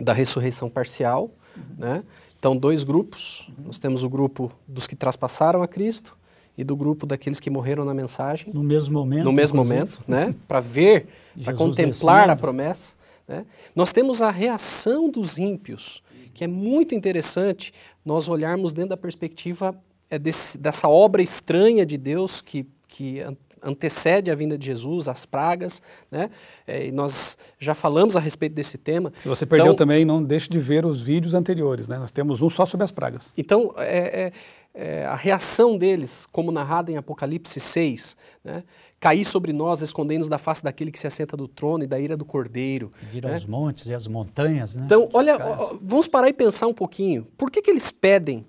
da 0.00 0.12
ressurreição 0.12 0.68
parcial, 0.68 1.30
né? 1.78 2.04
Então, 2.38 2.54
dois 2.54 2.84
grupos. 2.84 3.50
Nós 3.64 3.78
temos 3.78 4.04
o 4.04 4.10
grupo 4.10 4.52
dos 4.68 4.86
que 4.86 4.94
traspassaram 4.94 5.62
a 5.62 5.68
Cristo 5.68 6.16
e 6.58 6.64
do 6.64 6.76
grupo 6.76 7.06
daqueles 7.06 7.40
que 7.40 7.48
morreram 7.50 7.84
na 7.84 7.94
mensagem 7.94 8.52
No 8.52 8.62
mesmo 8.62 8.92
momento. 8.98 9.24
no 9.24 9.32
mesmo 9.32 9.56
inclusive. 9.62 9.78
momento, 9.80 10.00
né? 10.06 10.34
Para 10.46 10.60
ver, 10.60 11.06
para 11.44 11.54
contemplar 11.54 12.18
a 12.18 12.26
descendo. 12.26 12.40
promessa. 12.40 12.92
Né? 13.26 13.46
Nós 13.74 13.92
temos 13.92 14.20
a 14.20 14.30
reação 14.30 15.08
dos 15.08 15.38
ímpios, 15.38 16.02
que 16.34 16.44
é 16.44 16.46
muito 16.48 16.94
interessante 16.94 17.72
nós 18.04 18.28
olharmos 18.28 18.72
dentro 18.72 18.90
da 18.90 18.96
perspectiva 18.96 19.74
é, 20.10 20.18
desse- 20.18 20.58
dessa 20.58 20.88
obra 20.88 21.22
estranha 21.22 21.86
de 21.86 21.96
Deus 21.96 22.42
que, 22.42 22.66
que 22.88 23.20
antecede 23.62 24.30
a 24.30 24.34
vinda 24.34 24.56
de 24.56 24.66
Jesus, 24.66 25.08
as 25.08 25.24
pragas, 25.24 25.80
né? 26.10 26.30
É, 26.66 26.86
e 26.86 26.92
nós 26.92 27.36
já 27.58 27.74
falamos 27.74 28.16
a 28.16 28.20
respeito 28.20 28.54
desse 28.54 28.78
tema. 28.78 29.12
Se 29.18 29.28
você 29.28 29.46
perdeu 29.46 29.66
Então, 29.66 29.76
também, 29.76 30.04
não 30.04 30.22
deixe 30.22 30.48
de 30.48 30.58
ver 30.58 30.84
os 30.84 31.00
vídeos 31.00 31.34
anteriores, 31.34 31.88
né? 31.88 31.98
Nós 31.98 32.12
temos 32.12 32.42
um 32.42 32.48
só 32.48 32.66
sobre 32.66 32.84
as 32.84 32.92
pragas. 32.92 33.32
Então, 33.36 33.74
é, 33.76 34.22
é, 34.22 34.32
é, 34.72 35.04
a 35.06 35.16
reação 35.16 35.76
deles, 35.76 36.26
como 36.30 36.52
narrada 36.52 36.90
em 36.92 36.96
Apocalipse 36.96 37.58
6, 37.58 38.16
né? 38.44 38.62
cair 39.00 39.24
sobre 39.24 39.52
nós, 39.52 39.80
escondendo-nos 39.80 40.28
da 40.28 40.36
face 40.36 40.62
daquele 40.62 40.92
que 40.92 40.98
se 40.98 41.06
assenta 41.06 41.36
do 41.36 41.48
trono 41.48 41.82
e 41.82 41.86
da 41.86 41.98
ira 41.98 42.16
do 42.16 42.24
cordeiro. 42.24 42.92
Vir 43.10 43.24
né? 43.24 43.32
aos 43.32 43.46
montes 43.46 43.86
e 43.86 43.94
às 43.94 44.06
montanhas, 44.06 44.76
né? 44.76 44.82
Então, 44.84 45.08
olha, 45.14 45.38
ó, 45.40 45.74
vamos 45.82 46.06
parar 46.06 46.28
e 46.28 46.32
pensar 46.32 46.66
um 46.66 46.74
pouquinho. 46.74 47.26
Por 47.36 47.50
que, 47.50 47.62
que 47.62 47.70
eles 47.70 47.90
pedem 47.90 48.46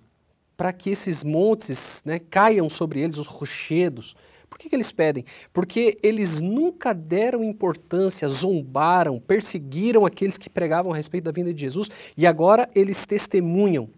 para 0.57 0.73
que 0.73 0.89
esses 0.89 1.23
montes 1.23 2.03
né, 2.05 2.19
caiam 2.19 2.69
sobre 2.69 2.99
eles, 2.99 3.17
os 3.17 3.27
rochedos? 3.27 4.15
Por 4.51 4.59
que, 4.59 4.67
que 4.67 4.75
eles 4.75 4.91
pedem? 4.91 5.23
Porque 5.53 5.97
eles 6.03 6.41
nunca 6.41 6.93
deram 6.93 7.41
importância, 7.41 8.27
zombaram, 8.27 9.17
perseguiram 9.17 10.05
aqueles 10.05 10.37
que 10.37 10.49
pregavam 10.49 10.91
a 10.91 10.95
respeito 10.95 11.23
da 11.23 11.31
vinda 11.31 11.53
de 11.53 11.61
Jesus 11.61 11.89
e 12.17 12.27
agora 12.27 12.67
eles 12.75 13.05
testemunham 13.05 13.89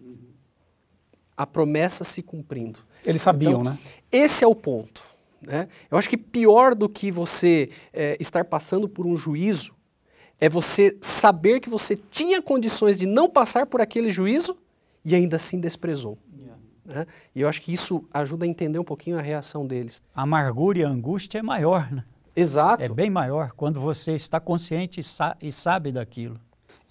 a 1.36 1.48
promessa 1.48 2.04
se 2.04 2.22
cumprindo. 2.22 2.80
Eles 3.04 3.24
sabiam, 3.24 3.62
Então, 3.62 3.64
né? 3.64 3.80
Esse 4.12 4.44
é 4.44 4.48
o 4.48 4.54
ponto. 4.54 5.04
Né? 5.42 5.68
Eu 5.90 5.98
acho 5.98 6.08
que 6.08 6.18
pior 6.18 6.76
do 6.76 6.88
que 6.88 7.10
você 7.10 7.72
eh, 7.92 8.16
estar 8.20 8.46
passando 8.46 8.88
por 8.88 9.08
um 9.08 9.18
juízo 9.18 9.74
é 10.40 10.48
você 10.48 10.96
saber 11.02 11.62
que 11.62 11.70
você 11.70 11.98
tinha 11.98 12.44
condições 12.44 13.00
de 13.00 13.08
não 13.08 13.28
passar 13.28 13.66
por 13.66 13.82
aquele 13.82 14.12
juízo 14.12 14.56
e 15.04 15.16
ainda 15.16 15.38
assim 15.38 15.60
desprezou. 15.60 16.16
Né? 16.86 17.06
E 17.36 17.42
eu 17.42 17.48
acho 17.50 17.62
que 17.62 17.72
isso 17.74 18.04
ajuda 18.14 18.46
a 18.46 18.48
entender 18.48 18.80
um 18.80 18.84
pouquinho 18.84 19.18
a 19.18 19.22
reação 19.22 19.66
deles. 19.66 20.02
A 20.16 20.24
amargura 20.24 20.80
e 20.80 20.84
a 20.84 20.90
angústia 20.90 21.40
é 21.40 21.42
maior, 21.42 21.92
né? 21.92 22.04
Exato. 22.36 22.82
É 22.84 22.90
bem 22.90 23.10
maior 23.10 23.52
quando 23.56 23.80
você 23.80 24.14
está 24.14 24.40
consciente 24.40 25.00
e, 25.00 25.04
sa- 25.04 25.38
e 25.42 25.52
sabe 25.52 25.92
daquilo. 25.92 26.40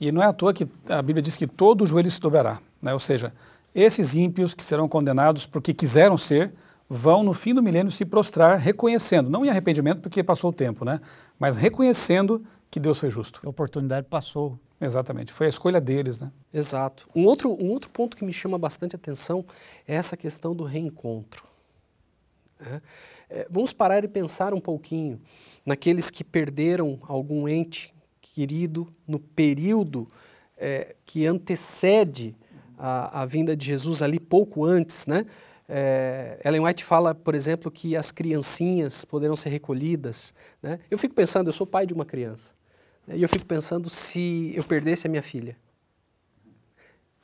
E 0.01 0.11
não 0.13 0.23
é 0.23 0.27
à 0.27 0.33
toa 0.33 0.53
que 0.55 0.69
a 0.89 1.03
Bíblia 1.03 1.23
diz 1.23 1.37
que 1.37 1.47
todo 1.47 1.87
joelho 1.87 2.11
se 2.11 2.21
dobrará, 2.21 2.61
né? 2.81 2.93
Ou 2.93 3.01
seja, 3.01 3.33
esses 3.75 4.15
ímpios 4.15 4.55
que 4.55 4.63
serão 4.63 4.89
condenados 4.89 5.47
porque 5.47 5.73
quiseram 5.75 6.17
ser, 6.17 6.53
vão 6.89 7.23
no 7.23 7.33
fim 7.33 7.55
do 7.55 7.63
milênio 7.63 7.91
se 7.91 8.05
prostrar 8.05 8.59
reconhecendo, 8.59 9.31
não 9.31 9.45
em 9.45 9.49
arrependimento 9.49 10.01
porque 10.01 10.23
passou 10.23 10.51
o 10.51 10.53
tempo, 10.53 10.85
né? 10.85 11.01
Mas 11.39 11.57
reconhecendo 11.57 12.45
que 12.71 12.79
Deus 12.79 12.99
foi 12.99 13.11
justo. 13.11 13.41
A 13.45 13.49
oportunidade 13.49 14.07
passou. 14.09 14.59
Exatamente, 14.85 15.33
foi 15.33 15.47
a 15.47 15.49
escolha 15.49 15.81
deles, 15.81 16.21
né? 16.21 16.33
Exato. 16.53 17.09
Um 17.15 17.25
outro, 17.25 17.51
um 17.53 17.71
outro 17.71 17.89
ponto 17.91 18.17
que 18.17 18.25
me 18.25 18.33
chama 18.33 18.59
bastante 18.59 18.97
atenção 18.97 19.45
é 19.87 19.95
essa 19.95 20.17
questão 20.17 20.55
do 20.55 20.65
reencontro. 20.65 21.45
né? 22.59 22.83
É, 23.31 23.47
vamos 23.49 23.73
parar 23.73 24.05
e 24.05 24.09
pensar 24.09 24.53
um 24.53 24.61
pouquinho 24.61 25.21
naqueles 25.65 26.11
que 26.11 26.25
perderam 26.25 26.99
algum 27.03 27.49
ente 27.49 27.95
querido 28.21 28.93
no 29.07 29.19
período 29.19 30.09
é, 30.57 30.97
que 31.07 31.27
antecede 31.27 32.35
a, 32.77 33.23
a 33.23 33.25
vinda 33.25 33.57
de 33.57 33.65
Jesus 33.65 34.03
ali 34.03 34.19
pouco 34.19 34.65
antes, 34.65 35.07
né? 35.07 35.25
É, 35.69 36.41
Ellen 36.45 36.61
White 36.61 36.85
fala, 36.85 37.15
por 37.15 37.35
exemplo, 37.35 37.71
que 37.71 37.97
as 37.97 38.13
criancinhas 38.13 39.05
poderão 39.05 39.37
ser 39.37 39.49
recolhidas. 39.49 40.35
Né? 40.63 40.79
Eu 40.91 40.99
fico 40.99 41.15
pensando, 41.15 41.49
eu 41.49 41.53
sou 41.53 41.67
pai 41.67 41.87
de 41.87 41.95
uma 41.95 42.05
criança? 42.05 42.51
E 43.09 43.23
eu 43.23 43.29
fico 43.29 43.45
pensando 43.45 43.89
se 43.91 44.53
eu 44.55 44.65
perdesse 44.65 45.07
a 45.07 45.11
minha 45.11 45.23
filha. 45.23 45.57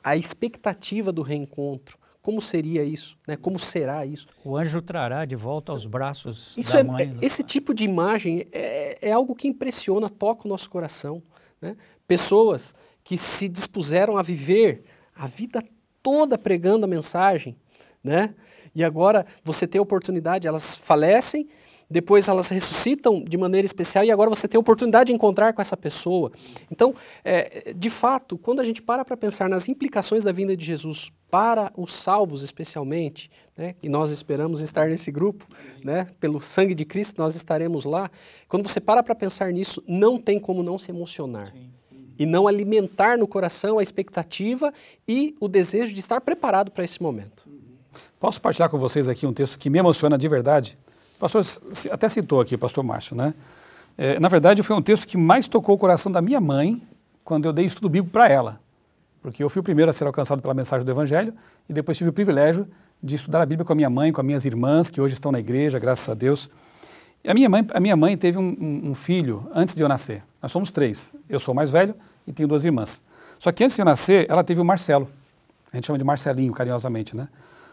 A 0.03 0.15
expectativa 0.15 1.11
do 1.11 1.21
reencontro, 1.21 1.97
como 2.21 2.41
seria 2.41 2.83
isso? 2.83 3.17
Né? 3.27 3.35
Como 3.35 3.57
será 3.57 4.05
isso? 4.05 4.27
O 4.43 4.57
anjo 4.57 4.81
trará 4.81 5.25
de 5.25 5.35
volta 5.35 5.71
aos 5.71 5.85
braços 5.85 6.53
isso 6.55 6.73
da 6.73 6.79
é, 6.79 6.83
mãe. 6.83 7.07
né? 7.07 7.17
Esse 7.21 7.43
tipo 7.43 7.73
de 7.73 7.83
imagem 7.83 8.47
é, 8.51 9.09
é 9.09 9.11
algo 9.11 9.35
que 9.35 9.47
impressiona, 9.47 10.09
toca 10.09 10.45
o 10.45 10.49
nosso 10.49 10.69
coração. 10.69 11.23
Né? 11.61 11.75
Pessoas 12.07 12.75
que 13.03 13.17
se 13.17 13.47
dispuseram 13.47 14.17
a 14.17 14.21
viver 14.21 14.83
a 15.15 15.27
vida 15.27 15.63
toda 16.01 16.37
pregando 16.37 16.85
a 16.85 16.87
mensagem, 16.87 17.55
né? 18.03 18.33
E 18.73 18.83
agora 18.83 19.25
você 19.43 19.67
tem 19.67 19.79
a 19.79 19.81
oportunidade, 19.81 20.47
elas 20.47 20.75
falecem, 20.75 21.47
depois 21.89 22.27
elas 22.27 22.49
ressuscitam 22.49 23.23
de 23.23 23.37
maneira 23.37 23.65
especial 23.65 24.03
e 24.03 24.11
agora 24.11 24.29
você 24.29 24.47
tem 24.47 24.57
a 24.57 24.61
oportunidade 24.61 25.07
de 25.07 25.13
encontrar 25.13 25.53
com 25.53 25.61
essa 25.61 25.75
pessoa. 25.75 26.31
Então, 26.71 26.93
é, 27.23 27.73
de 27.75 27.89
fato, 27.89 28.37
quando 28.37 28.59
a 28.59 28.63
gente 28.63 28.81
para 28.81 29.03
para 29.03 29.17
pensar 29.17 29.49
nas 29.49 29.67
implicações 29.67 30.23
da 30.23 30.31
vinda 30.31 30.55
de 30.55 30.63
Jesus 30.63 31.11
para 31.31 31.71
os 31.75 31.93
salvos 31.93 32.43
especialmente, 32.43 33.29
né, 33.57 33.75
e 33.81 33.89
nós 33.89 34.11
esperamos 34.11 34.61
estar 34.61 34.87
nesse 34.87 35.11
grupo, 35.11 35.45
né, 35.83 36.07
pelo 36.19 36.39
sangue 36.41 36.75
de 36.75 36.85
Cristo 36.85 37.21
nós 37.21 37.35
estaremos 37.35 37.85
lá. 37.85 38.09
Quando 38.47 38.67
você 38.67 38.79
para 38.79 39.01
para 39.01 39.15
pensar 39.15 39.51
nisso, 39.51 39.83
não 39.87 40.19
tem 40.19 40.39
como 40.39 40.61
não 40.61 40.77
se 40.77 40.91
emocionar. 40.91 41.53
E 42.17 42.25
não 42.25 42.49
alimentar 42.49 43.17
no 43.17 43.25
coração 43.25 43.79
a 43.79 43.83
expectativa 43.83 44.73
e 45.07 45.35
o 45.39 45.47
desejo 45.47 45.93
de 45.93 46.01
estar 46.01 46.19
preparado 46.19 46.69
para 46.69 46.83
esse 46.83 47.01
momento. 47.01 47.47
Posso 48.19 48.41
partilhar 48.41 48.69
com 48.69 48.77
vocês 48.77 49.07
aqui 49.07 49.25
um 49.25 49.31
texto 49.31 49.57
que 49.57 49.69
me 49.69 49.79
emociona 49.79 50.17
de 50.17 50.27
verdade? 50.27 50.77
Pastor 51.19 51.45
até 51.91 52.07
citou 52.07 52.39
aqui, 52.39 52.57
pastor 52.57 52.83
Márcio, 52.83 53.15
né? 53.15 53.33
É, 53.97 54.17
na 54.19 54.29
verdade, 54.29 54.63
foi 54.63 54.75
um 54.75 54.81
texto 54.81 55.05
que 55.05 55.17
mais 55.17 55.47
tocou 55.47 55.75
o 55.75 55.77
coração 55.77 56.09
da 56.09 56.21
minha 56.21 56.39
mãe 56.39 56.81
quando 57.25 57.45
eu 57.45 57.51
dei 57.51 57.65
estudo 57.65 57.89
bíblico 57.89 58.13
para 58.13 58.29
ela. 58.29 58.59
Porque 59.21 59.43
eu 59.43 59.49
fui 59.49 59.59
o 59.59 59.63
primeiro 59.63 59.91
a 59.91 59.93
ser 59.93 60.05
alcançado 60.05 60.41
pela 60.41 60.53
mensagem 60.53 60.85
do 60.85 60.91
Evangelho 60.91 61.33
e 61.67 61.73
depois 61.73 61.97
tive 61.97 62.09
o 62.09 62.13
privilégio 62.13 62.65
de 63.03 63.15
estudar 63.15 63.41
a 63.41 63.45
Bíblia 63.45 63.65
com 63.65 63.73
a 63.73 63.75
minha 63.75 63.89
mãe, 63.89 64.13
com 64.13 64.21
as 64.21 64.25
minhas 64.25 64.45
irmãs, 64.45 64.89
que 64.89 65.01
hoje 65.01 65.13
estão 65.13 65.31
na 65.31 65.39
igreja, 65.39 65.77
graças 65.77 66.07
a 66.07 66.13
Deus. 66.13 66.49
E 67.21 67.29
a 67.29 67.33
minha 67.33 67.49
mãe, 67.49 67.67
a 67.73 67.79
minha 67.81 67.97
mãe 67.97 68.15
teve 68.15 68.37
um, 68.37 68.81
um, 68.85 68.95
filho 68.95 69.49
antes 69.53 69.75
de 69.75 69.83
eu 69.83 69.89
nascer. 69.89 70.23
Nós 70.41 70.51
somos 70.51 70.71
três. 70.71 71.13
Eu 71.27 71.37
sou 71.37 71.51
o 71.51 71.55
mais 71.55 71.69
velho 71.69 71.93
e 72.25 72.31
tenho 72.31 72.47
duas 72.47 72.63
irmãs. 72.63 73.03
Só 73.37 73.51
que 73.51 73.63
antes 73.63 73.75
de 73.75 73.81
eu 73.81 73.85
nascer, 73.85 74.25
ela 74.29 74.43
teve 74.43 74.61
o 74.61 74.65
Marcelo. 74.65 75.09
A 75.71 75.75
gente 75.75 75.87
chama 75.87 75.99
de 75.99 76.05
Marcelinho, 76.05 76.53
carinhosamente, 76.53 77.15
né? 77.15 77.27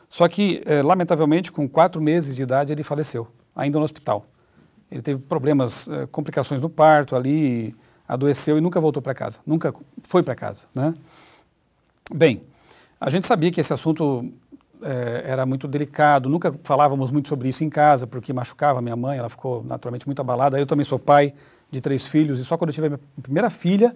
Só 0.09 0.29
que, 0.29 0.63
eh, 0.67 0.83
lamentavelmente, 0.83 1.51
com 1.51 1.69
quatro 1.69 2.01
meses 2.01 2.37
de 2.37 2.43
idade, 2.43 2.73
ele 2.73 2.83
faleceu, 2.83 3.27
ainda 3.57 3.79
no 3.79 3.85
hospital. 3.85 4.27
Ele 4.91 5.03
teve 5.03 5.21
problemas, 5.21 5.89
eh, 5.89 6.07
complicações 6.07 6.63
no 6.63 6.69
parto 6.69 7.17
ali, 7.17 7.75
adoeceu 8.07 8.59
e 8.59 8.61
nunca 8.61 8.79
voltou 8.81 9.03
para 9.03 9.15
casa, 9.15 9.41
nunca 9.45 9.75
foi 10.05 10.23
para 10.23 10.35
casa, 10.35 10.67
né? 10.75 10.95
Bem, 12.15 12.43
a 13.01 13.11
gente 13.11 13.27
sabia 13.27 13.51
que 13.51 13.61
esse 13.61 13.73
assunto 13.73 14.33
eh, 14.83 15.25
era 15.27 15.45
muito 15.45 15.67
delicado, 15.67 16.29
nunca 16.29 16.55
falávamos 16.63 17.11
muito 17.11 17.29
sobre 17.29 17.49
isso 17.49 17.65
em 17.65 17.71
casa, 17.71 18.07
porque 18.07 18.33
machucava 18.33 18.81
minha 18.81 18.95
mãe, 18.95 19.19
ela 19.19 19.29
ficou 19.29 19.65
naturalmente 19.65 20.07
muito 20.07 20.21
abalada. 20.21 20.59
Eu 20.59 20.67
também 20.67 20.85
sou 20.85 20.99
pai 20.99 21.35
de 21.71 21.81
três 21.81 22.07
filhos 22.07 22.39
e 22.39 22.45
só 22.45 22.57
quando 22.57 22.69
eu 22.69 22.75
tive 22.75 22.87
a 22.87 22.91
minha 22.91 23.01
primeira 23.21 23.51
filha 23.51 23.95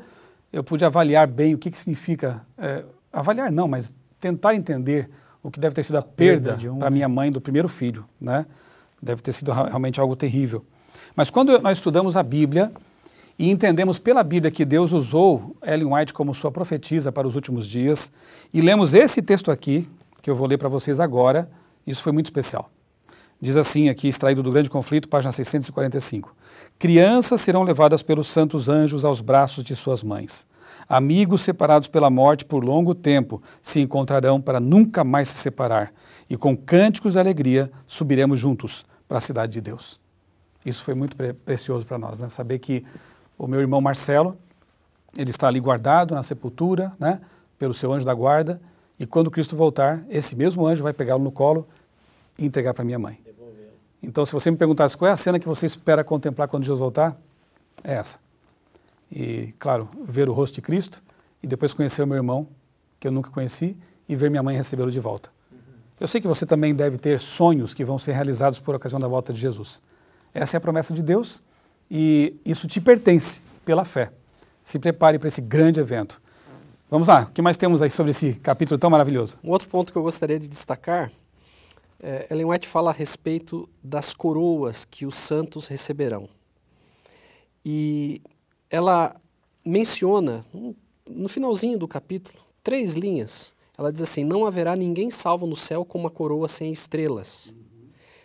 eu 0.52 0.64
pude 0.64 0.84
avaliar 0.84 1.26
bem 1.26 1.54
o 1.54 1.58
que, 1.58 1.70
que 1.70 1.78
significa, 1.78 2.44
eh, 2.58 2.84
avaliar 3.12 3.52
não, 3.52 3.68
mas 3.68 3.98
tentar 4.18 4.54
entender 4.54 5.08
o 5.42 5.50
que 5.50 5.60
deve 5.60 5.74
ter 5.74 5.84
sido 5.84 5.96
a 5.96 6.02
perda, 6.02 6.54
perda 6.54 6.72
um... 6.72 6.78
para 6.78 6.90
minha 6.90 7.08
mãe 7.08 7.30
do 7.30 7.40
primeiro 7.40 7.68
filho, 7.68 8.04
né? 8.20 8.46
Deve 9.02 9.22
ter 9.22 9.32
sido 9.32 9.52
realmente 9.52 10.00
algo 10.00 10.14
terrível. 10.14 10.64
Mas 11.14 11.30
quando 11.30 11.58
nós 11.60 11.78
estudamos 11.78 12.16
a 12.16 12.22
Bíblia 12.22 12.72
e 13.38 13.50
entendemos 13.50 13.98
pela 13.98 14.22
Bíblia 14.22 14.50
que 14.50 14.64
Deus 14.64 14.92
usou 14.92 15.56
Ellen 15.64 15.94
White 15.94 16.12
como 16.12 16.34
sua 16.34 16.50
profetisa 16.50 17.10
para 17.10 17.26
os 17.26 17.34
últimos 17.34 17.66
dias 17.66 18.12
e 18.52 18.60
lemos 18.60 18.92
esse 18.92 19.22
texto 19.22 19.50
aqui, 19.50 19.88
que 20.20 20.28
eu 20.28 20.36
vou 20.36 20.46
ler 20.46 20.58
para 20.58 20.68
vocês 20.68 21.00
agora, 21.00 21.50
isso 21.86 22.02
foi 22.02 22.12
muito 22.12 22.26
especial. 22.26 22.70
Diz 23.40 23.56
assim 23.56 23.88
aqui, 23.88 24.08
extraído 24.08 24.42
do 24.42 24.52
Grande 24.52 24.68
Conflito, 24.68 25.08
página 25.08 25.32
645. 25.32 26.36
Crianças 26.78 27.40
serão 27.40 27.62
levadas 27.62 28.02
pelos 28.02 28.26
santos 28.26 28.68
anjos 28.68 29.02
aos 29.02 29.22
braços 29.22 29.64
de 29.64 29.74
suas 29.74 30.02
mães. 30.02 30.46
Amigos 30.86 31.40
separados 31.40 31.88
pela 31.88 32.10
morte 32.10 32.44
por 32.44 32.62
longo 32.62 32.94
tempo 32.94 33.42
se 33.62 33.80
encontrarão 33.80 34.40
para 34.40 34.60
nunca 34.60 35.02
mais 35.02 35.28
se 35.28 35.38
separar, 35.38 35.92
e 36.28 36.36
com 36.36 36.54
cânticos 36.54 37.14
de 37.14 37.18
alegria 37.18 37.70
subiremos 37.86 38.38
juntos 38.38 38.84
para 39.10 39.18
a 39.18 39.20
cidade 39.20 39.54
de 39.54 39.60
Deus. 39.60 40.00
Isso 40.64 40.84
foi 40.84 40.94
muito 40.94 41.16
pre 41.16 41.32
precioso 41.32 41.84
para 41.84 41.98
nós, 41.98 42.20
né? 42.20 42.28
saber 42.28 42.60
que 42.60 42.86
o 43.36 43.48
meu 43.48 43.58
irmão 43.58 43.80
Marcelo, 43.80 44.38
ele 45.18 45.30
está 45.30 45.48
ali 45.48 45.58
guardado 45.58 46.14
na 46.14 46.22
sepultura, 46.22 46.92
né? 46.96 47.20
pelo 47.58 47.74
seu 47.74 47.92
anjo 47.92 48.06
da 48.06 48.14
guarda, 48.14 48.62
e 49.00 49.04
quando 49.04 49.28
Cristo 49.28 49.56
voltar, 49.56 50.04
esse 50.08 50.36
mesmo 50.36 50.64
anjo 50.64 50.84
vai 50.84 50.92
pegá-lo 50.92 51.24
no 51.24 51.32
colo 51.32 51.66
e 52.38 52.46
entregar 52.46 52.72
para 52.72 52.84
minha 52.84 53.00
mãe. 53.00 53.20
Então, 54.00 54.24
se 54.24 54.32
você 54.32 54.48
me 54.48 54.56
perguntasse 54.56 54.96
qual 54.96 55.08
é 55.08 55.12
a 55.12 55.16
cena 55.16 55.40
que 55.40 55.48
você 55.48 55.66
espera 55.66 56.04
contemplar 56.04 56.46
quando 56.46 56.62
Jesus 56.62 56.78
voltar, 56.78 57.20
é 57.82 57.94
essa 57.94 58.20
e, 59.10 59.52
claro, 59.58 59.88
ver 60.04 60.28
o 60.28 60.32
rosto 60.32 60.54
de 60.54 60.62
Cristo 60.62 61.02
e 61.42 61.48
depois 61.48 61.74
conhecer 61.74 62.02
o 62.02 62.06
meu 62.06 62.16
irmão, 62.16 62.46
que 63.00 63.08
eu 63.08 63.12
nunca 63.12 63.30
conheci, 63.30 63.76
e 64.08 64.14
ver 64.14 64.30
minha 64.30 64.42
mãe 64.42 64.56
recebê-lo 64.56 64.90
de 64.90 65.00
volta. 65.00 65.30
Eu 66.00 66.08
sei 66.08 66.18
que 66.18 66.26
você 66.26 66.46
também 66.46 66.74
deve 66.74 66.96
ter 66.96 67.20
sonhos 67.20 67.74
que 67.74 67.84
vão 67.84 67.98
ser 67.98 68.12
realizados 68.12 68.58
por 68.58 68.74
ocasião 68.74 68.98
da 68.98 69.06
volta 69.06 69.34
de 69.34 69.38
Jesus. 69.38 69.82
Essa 70.32 70.56
é 70.56 70.58
a 70.58 70.60
promessa 70.60 70.94
de 70.94 71.02
Deus 71.02 71.42
e 71.90 72.34
isso 72.42 72.66
te 72.66 72.80
pertence 72.80 73.42
pela 73.66 73.84
fé. 73.84 74.10
Se 74.64 74.78
prepare 74.78 75.18
para 75.18 75.28
esse 75.28 75.42
grande 75.42 75.78
evento. 75.78 76.20
Vamos 76.90 77.06
lá, 77.06 77.24
o 77.24 77.32
que 77.32 77.42
mais 77.42 77.58
temos 77.58 77.82
aí 77.82 77.90
sobre 77.90 78.12
esse 78.12 78.32
capítulo 78.34 78.78
tão 78.78 78.88
maravilhoso? 78.88 79.38
Um 79.44 79.50
outro 79.50 79.68
ponto 79.68 79.92
que 79.92 79.98
eu 79.98 80.02
gostaria 80.02 80.40
de 80.40 80.48
destacar, 80.48 81.12
é, 82.02 82.26
Ellen 82.30 82.46
White 82.46 82.66
fala 82.66 82.90
a 82.90 82.94
respeito 82.94 83.68
das 83.84 84.14
coroas 84.14 84.86
que 84.86 85.04
os 85.04 85.14
santos 85.14 85.66
receberão. 85.66 86.30
E 87.62 88.22
ela 88.70 89.14
menciona, 89.62 90.46
no 91.06 91.28
finalzinho 91.28 91.78
do 91.78 91.86
capítulo, 91.86 92.42
três 92.64 92.94
linhas. 92.94 93.54
Ela 93.80 93.90
diz 93.90 94.02
assim: 94.02 94.24
Não 94.24 94.44
haverá 94.44 94.76
ninguém 94.76 95.10
salvo 95.10 95.46
no 95.46 95.56
céu 95.56 95.86
com 95.86 95.98
uma 95.98 96.10
coroa 96.10 96.48
sem 96.48 96.70
estrelas. 96.70 97.54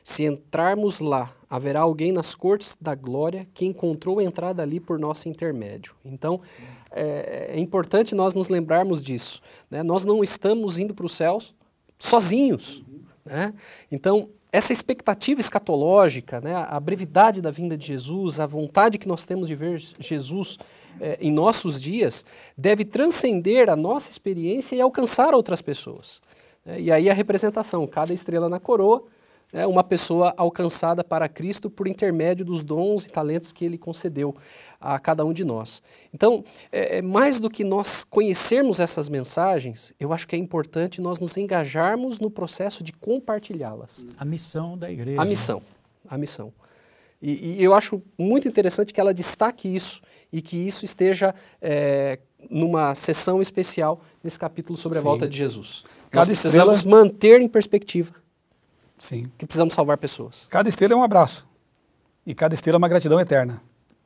Se 0.03 0.25
entrarmos 0.25 0.99
lá, 0.99 1.33
haverá 1.49 1.79
alguém 1.79 2.11
nas 2.11 2.35
cortes 2.35 2.77
da 2.79 2.93
glória 2.93 3.47
que 3.53 3.65
encontrou 3.65 4.21
entrada 4.21 4.61
ali 4.61 4.81
por 4.81 4.99
nosso 4.99 5.29
intermédio. 5.29 5.95
Então, 6.03 6.41
é, 6.91 7.51
é 7.53 7.59
importante 7.59 8.13
nós 8.13 8.33
nos 8.33 8.49
lembrarmos 8.49 9.01
disso. 9.01 9.41
Né? 9.71 9.81
Nós 9.81 10.03
não 10.03 10.21
estamos 10.21 10.77
indo 10.77 10.93
para 10.93 11.05
os 11.05 11.13
céus 11.13 11.55
sozinhos. 11.97 12.83
Né? 13.25 13.53
Então, 13.91 14.29
essa 14.51 14.71
expectativa 14.71 15.41
escatológica, 15.41 16.39
né, 16.39 16.55
a 16.55 16.79
brevidade 16.79 17.41
da 17.41 17.51
vinda 17.51 17.75
de 17.75 17.87
Jesus, 17.87 18.39
a 18.39 18.45
vontade 18.45 18.97
que 18.97 19.07
nós 19.07 19.25
temos 19.25 19.47
de 19.47 19.55
ver 19.55 19.81
Jesus 19.99 20.57
eh, 21.01 21.17
em 21.19 21.31
nossos 21.31 21.81
dias, 21.81 22.23
deve 22.57 22.85
transcender 22.85 23.69
a 23.69 23.75
nossa 23.75 24.09
experiência 24.09 24.75
e 24.75 24.81
alcançar 24.81 25.33
outras 25.33 25.61
pessoas. 25.61 26.21
É, 26.65 26.79
e 26.79 26.91
aí 26.91 27.09
a 27.09 27.13
representação, 27.13 27.85
cada 27.85 28.13
estrela 28.13 28.49
na 28.49 28.59
coroa, 28.59 29.03
é 29.53 29.65
uma 29.65 29.83
pessoa 29.83 30.33
alcançada 30.37 31.03
para 31.03 31.29
Cristo 31.29 31.69
por 31.69 31.87
intermédio 31.87 32.45
dos 32.45 32.63
dons 32.63 33.05
e 33.05 33.09
talentos 33.09 33.51
que 33.51 33.63
Ele 33.63 33.77
concedeu 33.77 34.35
a 34.79 34.99
cada 34.99 35.25
um 35.25 35.33
de 35.33 35.43
nós. 35.43 35.81
Então, 36.13 36.43
é, 36.71 36.97
é, 36.97 37.01
mais 37.01 37.39
do 37.39 37.49
que 37.49 37.63
nós 37.63 38.03
conhecermos 38.03 38.79
essas 38.79 39.09
mensagens, 39.09 39.93
eu 39.99 40.13
acho 40.13 40.27
que 40.27 40.35
é 40.35 40.39
importante 40.39 41.01
nós 41.01 41.19
nos 41.19 41.37
engajarmos 41.37 42.19
no 42.19 42.29
processo 42.29 42.83
de 42.83 42.91
compartilhá-las. 42.93 44.05
A 44.17 44.25
missão 44.25 44.77
da 44.77 44.91
igreja. 44.91 45.21
A 45.21 45.25
missão, 45.25 45.61
a 46.07 46.17
missão. 46.17 46.53
E, 47.21 47.55
e, 47.55 47.63
eu 47.63 47.73
acho 47.73 48.03
muito 48.17 48.47
interessante 48.47 48.93
que 48.93 48.99
ela 48.99 49.13
destaque 49.13 49.73
isso 49.73 50.01
e 50.31 50.41
que 50.41 50.57
isso 50.57 50.85
esteja 50.85 51.33
é, 51.61 52.19
numa 52.49 52.93
sessão 52.93 53.41
especial 53.41 54.01
nesse 54.23 54.37
capítulo 54.37 54.77
sobre 54.77 54.97
a 54.97 55.01
Sim. 55.01 55.07
volta 55.07 55.27
de 55.27 55.37
Jesus. 55.37 55.83
Cada 56.11 56.27
nós 56.27 56.27
precisamos 56.27 56.77
estrela... 56.77 57.03
manter 57.03 57.41
em 57.41 57.47
perspectiva 57.47 58.13
Sim. 58.97 59.31
que 59.37 59.45
precisamos 59.45 59.73
salvar 59.73 59.97
pessoas. 59.97 60.47
Cada 60.49 60.69
estrela 60.69 60.93
é 60.93 60.95
um 60.95 61.03
abraço 61.03 61.47
e 62.25 62.33
cada 62.33 62.53
estrela 62.53 62.77
é 62.77 62.79
uma 62.79 62.87
gratidão 62.87 63.19
eterna 63.19 63.61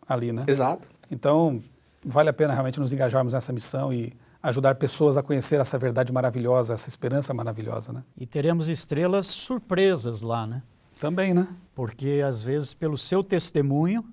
ali, 0.08 0.32
né? 0.32 0.46
Exato. 0.48 0.90
Então, 1.12 1.62
vale 2.04 2.30
a 2.30 2.34
pena 2.34 2.54
realmente 2.54 2.80
nos 2.80 2.92
engajarmos 2.92 3.34
nessa 3.34 3.54
missão 3.54 3.94
e 3.94 4.14
ajudar 4.42 4.76
pessoas 4.76 5.18
a 5.18 5.24
conhecer 5.24 5.60
essa 5.60 5.78
verdade 5.78 6.12
maravilhosa, 6.14 6.74
essa 6.74 6.90
esperança 6.90 7.34
maravilhosa, 7.34 7.92
né? 7.92 8.04
E 8.18 8.26
teremos 8.26 8.70
estrelas 8.70 9.28
surpresas 9.28 10.22
lá, 10.22 10.48
né? 10.48 10.64
Também, 11.00 11.34
né? 11.34 11.48
Porque 11.76 12.22
às 12.26 12.44
vezes 12.44 12.74
pelo 12.74 12.98
seu 12.98 13.24
testemunho, 13.24 14.04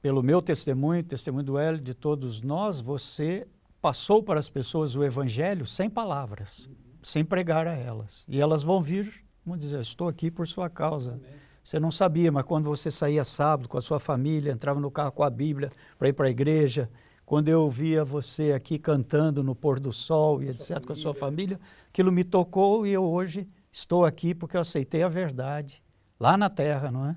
pelo 0.00 0.22
meu 0.22 0.40
testemunho, 0.40 1.02
testemunho 1.02 1.44
do 1.44 1.58
Hélio, 1.58 1.80
de 1.80 1.94
todos 1.94 2.40
nós, 2.42 2.80
você 2.80 3.46
passou 3.80 4.22
para 4.22 4.38
as 4.38 4.48
pessoas 4.48 4.94
o 4.94 5.04
evangelho 5.04 5.66
sem 5.66 5.88
palavras, 5.88 6.68
sem 7.02 7.24
pregar 7.24 7.66
a 7.66 7.74
elas. 7.74 8.24
E 8.28 8.40
elas 8.40 8.62
vão 8.62 8.80
vir, 8.80 9.24
dizer, 9.56 9.80
estou 9.80 10.08
aqui 10.08 10.30
por 10.30 10.46
sua 10.46 10.68
causa. 10.68 11.12
Amém. 11.12 11.38
Você 11.62 11.78
não 11.78 11.90
sabia, 11.90 12.32
mas 12.32 12.44
quando 12.44 12.64
você 12.64 12.90
saía 12.90 13.22
sábado 13.24 13.68
com 13.68 13.76
a 13.76 13.80
sua 13.80 14.00
família, 14.00 14.50
entrava 14.50 14.80
no 14.80 14.90
carro 14.90 15.12
com 15.12 15.22
a 15.22 15.30
Bíblia 15.30 15.70
para 15.98 16.08
ir 16.08 16.14
para 16.14 16.26
a 16.26 16.30
igreja, 16.30 16.88
quando 17.26 17.50
eu 17.50 17.68
via 17.68 18.02
você 18.02 18.52
aqui 18.52 18.78
cantando 18.78 19.44
no 19.44 19.54
pôr 19.54 19.78
do 19.78 19.92
sol 19.92 20.42
e 20.42 20.48
etc., 20.48 20.82
com 20.86 20.94
a 20.94 20.96
sua 20.96 21.12
família, 21.12 21.60
aquilo 21.90 22.10
me 22.10 22.24
tocou 22.24 22.86
e 22.86 22.92
eu 22.92 23.04
hoje 23.04 23.46
estou 23.70 24.06
aqui 24.06 24.34
porque 24.34 24.56
eu 24.56 24.62
aceitei 24.62 25.02
a 25.02 25.08
verdade, 25.08 25.82
lá 26.18 26.38
na 26.38 26.48
terra, 26.48 26.90
não 26.90 27.04
é? 27.06 27.16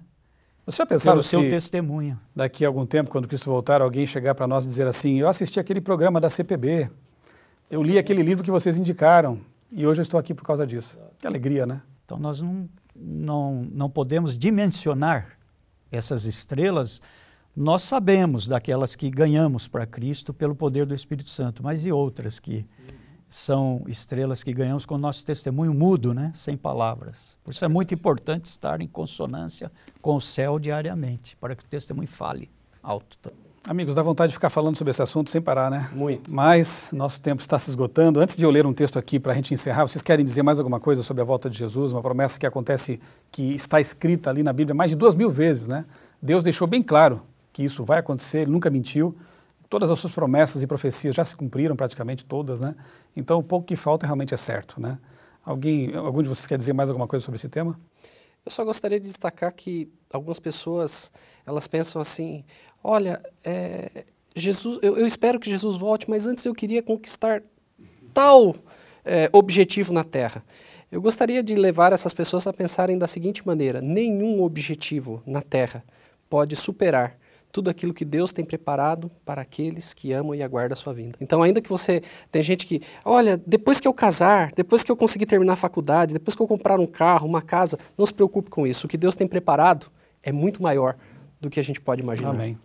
Você 0.66 0.78
já 0.78 0.86
pensaram 0.86 1.16
Pelo 1.16 1.24
seu 1.24 1.42
testemunho. 1.50 2.20
daqui 2.36 2.66
a 2.66 2.68
algum 2.68 2.86
tempo, 2.86 3.10
quando 3.10 3.28
Cristo 3.28 3.50
voltar, 3.50 3.82
alguém 3.82 4.06
chegar 4.06 4.36
para 4.36 4.46
nós 4.46 4.66
e 4.66 4.68
dizer 4.68 4.86
assim, 4.86 5.18
eu 5.18 5.30
assisti 5.30 5.60
aquele 5.62 5.80
programa 5.80 6.20
da 6.20 6.30
CPB, 6.30 6.90
eu 7.70 7.82
li 7.82 7.98
aquele 7.98 8.22
livro 8.22 8.44
que 8.44 8.52
vocês 8.52 8.78
indicaram 8.78 9.40
e 9.72 9.88
hoje 9.88 10.02
eu 10.02 10.04
estou 10.04 10.20
aqui 10.20 10.34
por 10.34 10.44
causa 10.44 10.68
disso. 10.68 11.00
Que 11.18 11.26
alegria, 11.26 11.66
né? 11.66 11.82
Então 12.12 12.20
nós 12.20 12.41
não 12.41 12.70
não, 12.94 13.68
não 13.72 13.89
podemos 13.89 14.38
dimensionar 14.38 15.38
essas 15.89 16.25
estrelas, 16.25 17.01
nós 17.56 17.84
sabemos 17.84 18.48
daquelas 18.48 18.96
que 18.96 19.10
ganhamos 19.10 19.68
para 19.68 19.86
Cristo 19.86 20.34
pelo 20.34 20.53
poder 20.53 20.86
do 20.86 20.94
Espírito 20.94 21.30
Santo, 21.30 21.63
mas 21.63 21.86
e 21.86 21.91
outras 21.91 22.39
que 22.39 22.65
são 23.30 23.84
estrelas 23.88 24.44
que 24.44 24.53
ganhamos 24.53 24.86
com 24.86 24.96
o 24.96 24.98
nosso 24.98 25.25
testemunho 25.25 25.74
mudo, 25.74 26.13
né? 26.13 26.34
sem 26.36 26.58
palavras. 26.58 27.38
Por 27.44 27.51
isso 27.51 27.63
é 27.63 27.68
muito 27.68 27.94
importante 27.94 28.46
estar 28.46 28.82
em 28.82 28.88
consonância 28.88 29.72
com 30.01 30.18
o 30.18 30.22
céu 30.22 30.60
diariamente, 30.60 31.38
para 31.38 31.56
que 31.56 31.63
o 31.63 31.68
testemunho 31.68 32.10
fale 32.10 32.51
alto. 32.84 33.32
Amigos, 33.70 33.94
dá 33.94 34.01
vontade 34.01 34.32
de 34.32 34.34
ficar 34.34 34.50
falando 34.50 34.75
sobre 34.75 34.89
esse 34.89 35.03
assunto 35.03 35.30
sem 35.30 35.39
parar, 35.39 35.70
né? 35.70 35.88
Muito. 35.94 36.34
Mas 36.34 36.89
nosso 36.91 37.22
tempo 37.22 37.44
está 37.44 37.60
se 37.60 37.70
esgotando. 37.70 38.20
Antes 38.20 38.36
de 38.36 38.44
eu 38.44 38.50
ler 38.50 38.65
um 38.65 38.74
texto 38.74 38.98
aqui 38.98 39.20
para 39.20 39.34
a 39.34 39.36
gente 39.36 39.53
encerrar, 39.53 39.88
vocês 39.88 40.01
querem 40.01 40.25
dizer 40.25 40.41
mais 40.41 40.58
alguma 40.58 40.80
coisa 40.80 41.03
sobre 41.03 41.22
a 41.22 41.24
volta 41.24 41.48
de 41.48 41.60
Jesus? 41.60 41.91
Uma 41.91 42.01
promessa 42.01 42.39
que 42.39 42.46
acontece, 42.48 43.00
que 43.32 43.53
está 43.53 43.80
escrita 43.80 44.32
ali 44.32 44.41
na 44.41 44.51
Bíblia 44.51 44.74
mais 44.74 44.89
de 44.89 44.98
duas 44.98 45.13
mil 45.13 45.30
vezes, 45.30 45.68
né? 45.68 45.86
Deus 46.20 46.44
deixou 46.44 46.68
bem 46.68 46.82
claro 46.82 47.22
que 47.53 47.63
isso 47.63 47.86
vai 47.86 48.00
acontecer, 48.00 48.39
ele 48.39 48.51
nunca 48.51 48.68
mentiu. 48.68 49.15
Todas 49.70 49.91
as 49.91 50.00
suas 50.00 50.12
promessas 50.12 50.63
e 50.63 50.68
profecias 50.68 51.13
já 51.13 51.24
se 51.24 51.36
cumpriram 51.36 51.75
praticamente 51.75 52.25
todas, 52.25 52.62
né? 52.62 52.75
Então 53.15 53.38
o 53.38 53.44
pouco 53.44 53.68
que 53.68 53.75
falta 53.75 54.08
realmente 54.08 54.34
é 54.34 54.38
certo, 54.38 54.82
né? 54.82 54.98
Alguém, 55.46 55.96
algum 55.96 56.24
de 56.24 56.30
vocês 56.30 56.48
quer 56.48 56.58
dizer 56.58 56.74
mais 56.74 56.89
alguma 56.89 57.08
coisa 57.08 57.24
sobre 57.24 57.36
esse 57.36 57.48
tema? 57.48 57.80
Eu 58.45 58.51
só 58.51 58.63
gostaria 58.65 59.00
de 59.00 59.07
destacar 59.07 59.53
que 59.53 59.89
algumas 60.12 60.39
pessoas 60.39 61.12
elas 61.45 61.67
pensam 61.67 62.01
assim: 62.01 62.43
olha, 62.83 63.21
é, 63.43 64.05
Jesus, 64.36 64.79
eu, 64.81 64.98
eu, 64.98 65.05
espero 65.05 65.39
que 65.39 65.50
Jesus 65.50 65.77
volte, 65.77 66.10
mas 66.10 66.25
antes 66.25 66.45
eu 66.45 66.53
queria 66.53 66.81
conquistar 66.81 67.43
tal 68.13 68.55
é, 69.05 69.29
objetivo 69.31 69.93
na 69.93 70.03
Terra. 70.03 70.43
Eu 70.91 71.01
gostaria 71.01 71.41
de 71.41 71.55
levar 71.55 71.93
essas 71.93 72.13
pessoas 72.13 72.48
a 72.48 72.53
pensarem 72.53 72.98
da 72.98 73.07
seguinte 73.07 73.45
maneira: 73.45 73.81
nenhum 73.81 74.41
objetivo 74.41 75.21
na 75.25 75.41
Terra 75.41 75.83
pode 76.29 76.55
superar 76.55 77.17
tudo 77.51 77.70
aquilo 77.70 77.93
que 77.93 78.05
Deus 78.05 78.31
tem 78.31 78.46
preparado 78.46 79.12
para 79.25 79.41
aqueles 79.41 79.93
que 79.93 80.13
amam 80.13 80.34
e 80.34 80.41
aguardam 80.41 80.74
a 80.74 80.75
sua 80.75 80.93
vinda. 80.93 81.17
Então, 81.20 81.43
ainda 81.43 81.62
que 81.62 81.70
você 81.70 82.01
tem 82.31 82.41
gente 82.41 82.65
que, 82.65 82.81
olha, 83.03 83.41
depois 83.46 83.79
que 83.79 83.88
eu 83.88 83.93
casar, 83.93 84.51
depois 84.55 84.84
que 84.84 84.91
eu 84.91 84.96
conseguir 84.96 85.25
terminar 85.25 85.53
a 85.53 85.58
faculdade, 85.58 86.13
depois 86.13 86.36
que 86.36 86.41
eu 86.41 86.48
comprar 86.48 86.79
um 86.79 86.88
carro, 86.88 87.27
uma 87.27 87.41
casa, 87.41 87.77
não 87.98 88.05
se 88.05 88.13
preocupe 88.13 88.50
com 88.50 88.65
isso. 88.65 88.86
O 88.86 88.89
que 88.89 88.98
Deus 88.98 89.15
tem 89.15 89.27
preparado 89.27 89.88
é 90.24 90.31
muito 90.31 90.62
maior 90.62 90.96
do 91.39 91.50
que 91.50 91.60
a 91.60 91.63
gente 91.63 91.81
pode 91.81 92.01
imaginar. 92.01 92.29
Amém. 92.29 92.58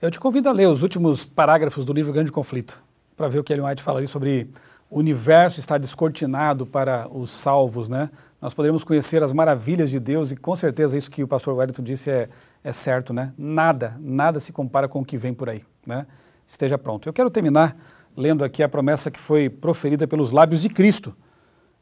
Eu 0.00 0.10
te 0.10 0.18
convido 0.18 0.48
a 0.48 0.52
ler 0.52 0.66
os 0.66 0.82
últimos 0.82 1.26
parágrafos 1.26 1.84
do 1.84 1.92
livro 1.92 2.12
Grande 2.12 2.32
Conflito, 2.32 2.82
para 3.16 3.28
ver 3.28 3.38
o 3.38 3.44
que 3.44 3.52
Ellen 3.52 3.66
White 3.66 3.82
fala 3.82 3.98
ali 3.98 4.08
sobre 4.08 4.48
o 4.88 4.98
universo 4.98 5.60
estar 5.60 5.78
descortinado 5.78 6.66
para 6.66 7.06
os 7.12 7.30
salvos, 7.30 7.88
né? 7.88 8.10
Nós 8.40 8.54
poderemos 8.54 8.82
conhecer 8.82 9.22
as 9.22 9.32
maravilhas 9.32 9.90
de 9.90 10.00
Deus 10.00 10.32
e 10.32 10.36
com 10.36 10.56
certeza 10.56 10.96
isso 10.96 11.10
que 11.10 11.22
o 11.22 11.28
pastor 11.28 11.54
Wellington 11.54 11.82
disse 11.82 12.10
é, 12.10 12.28
é 12.62 12.72
certo, 12.72 13.12
né? 13.12 13.32
Nada, 13.36 13.96
nada 14.00 14.40
se 14.40 14.52
compara 14.52 14.88
com 14.88 15.00
o 15.00 15.04
que 15.04 15.16
vem 15.16 15.32
por 15.32 15.48
aí, 15.48 15.62
né? 15.86 16.06
Esteja 16.46 16.76
pronto. 16.76 17.08
Eu 17.08 17.12
quero 17.12 17.30
terminar 17.30 17.76
lendo 18.16 18.44
aqui 18.44 18.62
a 18.62 18.68
promessa 18.68 19.10
que 19.10 19.18
foi 19.18 19.48
proferida 19.48 20.06
pelos 20.06 20.30
lábios 20.30 20.62
de 20.62 20.68
Cristo. 20.68 21.14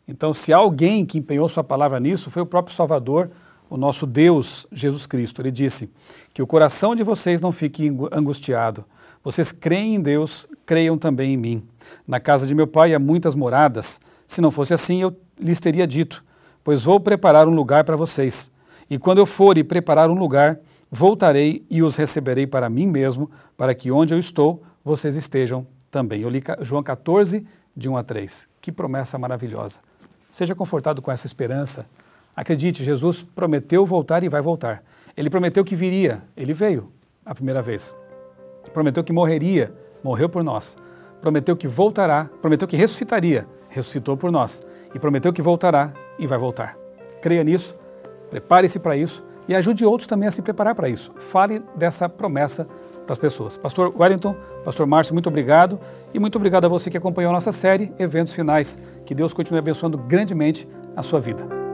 Então, 0.06 0.32
se 0.32 0.52
alguém 0.52 1.04
que 1.04 1.18
empenhou 1.18 1.48
sua 1.48 1.64
palavra 1.64 1.98
nisso, 1.98 2.30
foi 2.30 2.42
o 2.42 2.46
próprio 2.46 2.74
Salvador, 2.74 3.30
o 3.68 3.76
nosso 3.76 4.06
Deus 4.06 4.66
Jesus 4.72 5.06
Cristo. 5.06 5.42
Ele 5.42 5.50
disse: 5.50 5.90
Que 6.32 6.42
o 6.42 6.46
coração 6.46 6.94
de 6.94 7.02
vocês 7.02 7.40
não 7.40 7.52
fique 7.52 7.92
angustiado. 8.12 8.84
Vocês 9.22 9.52
creem 9.52 9.96
em 9.96 10.00
Deus, 10.00 10.46
creiam 10.64 10.96
também 10.96 11.34
em 11.34 11.36
mim. 11.36 11.68
Na 12.06 12.20
casa 12.20 12.46
de 12.46 12.54
meu 12.54 12.66
pai 12.66 12.94
há 12.94 12.98
muitas 12.98 13.34
moradas. 13.34 14.00
Se 14.26 14.40
não 14.40 14.50
fosse 14.50 14.72
assim, 14.72 15.02
eu 15.02 15.14
lhes 15.38 15.60
teria 15.60 15.86
dito: 15.86 16.24
Pois 16.64 16.84
vou 16.84 17.00
preparar 17.00 17.48
um 17.48 17.54
lugar 17.54 17.84
para 17.84 17.96
vocês. 17.96 18.50
E 18.88 18.98
quando 18.98 19.18
eu 19.18 19.26
for 19.26 19.58
e 19.58 19.64
preparar 19.64 20.08
um 20.08 20.14
lugar, 20.14 20.58
voltarei 20.90 21.64
e 21.70 21.82
os 21.82 21.96
receberei 21.96 22.46
para 22.46 22.68
mim 22.68 22.86
mesmo, 22.86 23.30
para 23.56 23.74
que 23.74 23.90
onde 23.90 24.14
eu 24.14 24.18
estou, 24.18 24.62
vocês 24.84 25.16
estejam 25.16 25.66
também. 25.90 26.22
Eu 26.22 26.28
li 26.28 26.42
João 26.60 26.82
14, 26.82 27.46
de 27.76 27.88
1 27.88 27.96
a 27.96 28.02
3. 28.02 28.48
Que 28.60 28.72
promessa 28.72 29.18
maravilhosa. 29.18 29.80
Seja 30.30 30.54
confortado 30.54 31.00
com 31.00 31.10
essa 31.10 31.26
esperança 31.26 31.86
Acredite, 32.38 32.84
Jesus 32.84 33.26
prometeu 33.34 33.84
voltar 33.84 34.22
e 34.22 34.28
vai 34.28 34.40
voltar. 34.40 34.84
Ele 35.16 35.28
prometeu 35.28 35.64
que 35.64 35.74
viria, 35.74 36.22
ele 36.36 36.54
veio 36.54 36.92
a 37.26 37.34
primeira 37.34 37.60
vez. 37.60 37.96
Prometeu 38.72 39.02
que 39.02 39.12
morreria, 39.12 39.74
morreu 40.04 40.28
por 40.28 40.44
nós. 40.44 40.76
Prometeu 41.20 41.56
que 41.56 41.66
voltará, 41.66 42.30
prometeu 42.40 42.68
que 42.68 42.76
ressuscitaria, 42.76 43.44
ressuscitou 43.68 44.16
por 44.16 44.30
nós. 44.30 44.62
E 44.94 45.00
prometeu 45.00 45.32
que 45.32 45.42
voltará 45.42 45.92
e 46.16 46.28
vai 46.28 46.38
voltar. 46.38 46.78
Creia 47.20 47.42
nisso, 47.42 47.76
prepare-se 48.30 48.78
para 48.78 48.96
isso 48.96 49.24
e 49.48 49.54
ajude 49.54 49.84
outros 49.84 50.06
também 50.06 50.28
a 50.28 50.32
se 50.32 50.42
preparar 50.42 50.74
para 50.74 50.88
isso. 50.88 51.12
Fale 51.16 51.62
dessa 51.74 52.08
promessa 52.08 52.68
para 53.04 53.14
as 53.14 53.18
pessoas. 53.18 53.56
Pastor 53.56 53.92
Wellington, 53.98 54.36
Pastor 54.64 54.86
Márcio, 54.86 55.14
muito 55.14 55.28
obrigado. 55.28 55.80
E 56.12 56.18
muito 56.18 56.36
obrigado 56.36 56.66
a 56.66 56.68
você 56.68 56.90
que 56.90 56.98
acompanhou 56.98 57.30
a 57.30 57.32
nossa 57.32 57.52
série 57.52 57.92
Eventos 57.98 58.34
Finais. 58.34 58.76
Que 59.06 59.14
Deus 59.14 59.32
continue 59.32 59.58
abençoando 59.58 59.96
grandemente 59.96 60.68
a 60.94 61.02
sua 61.02 61.18
vida. 61.18 61.67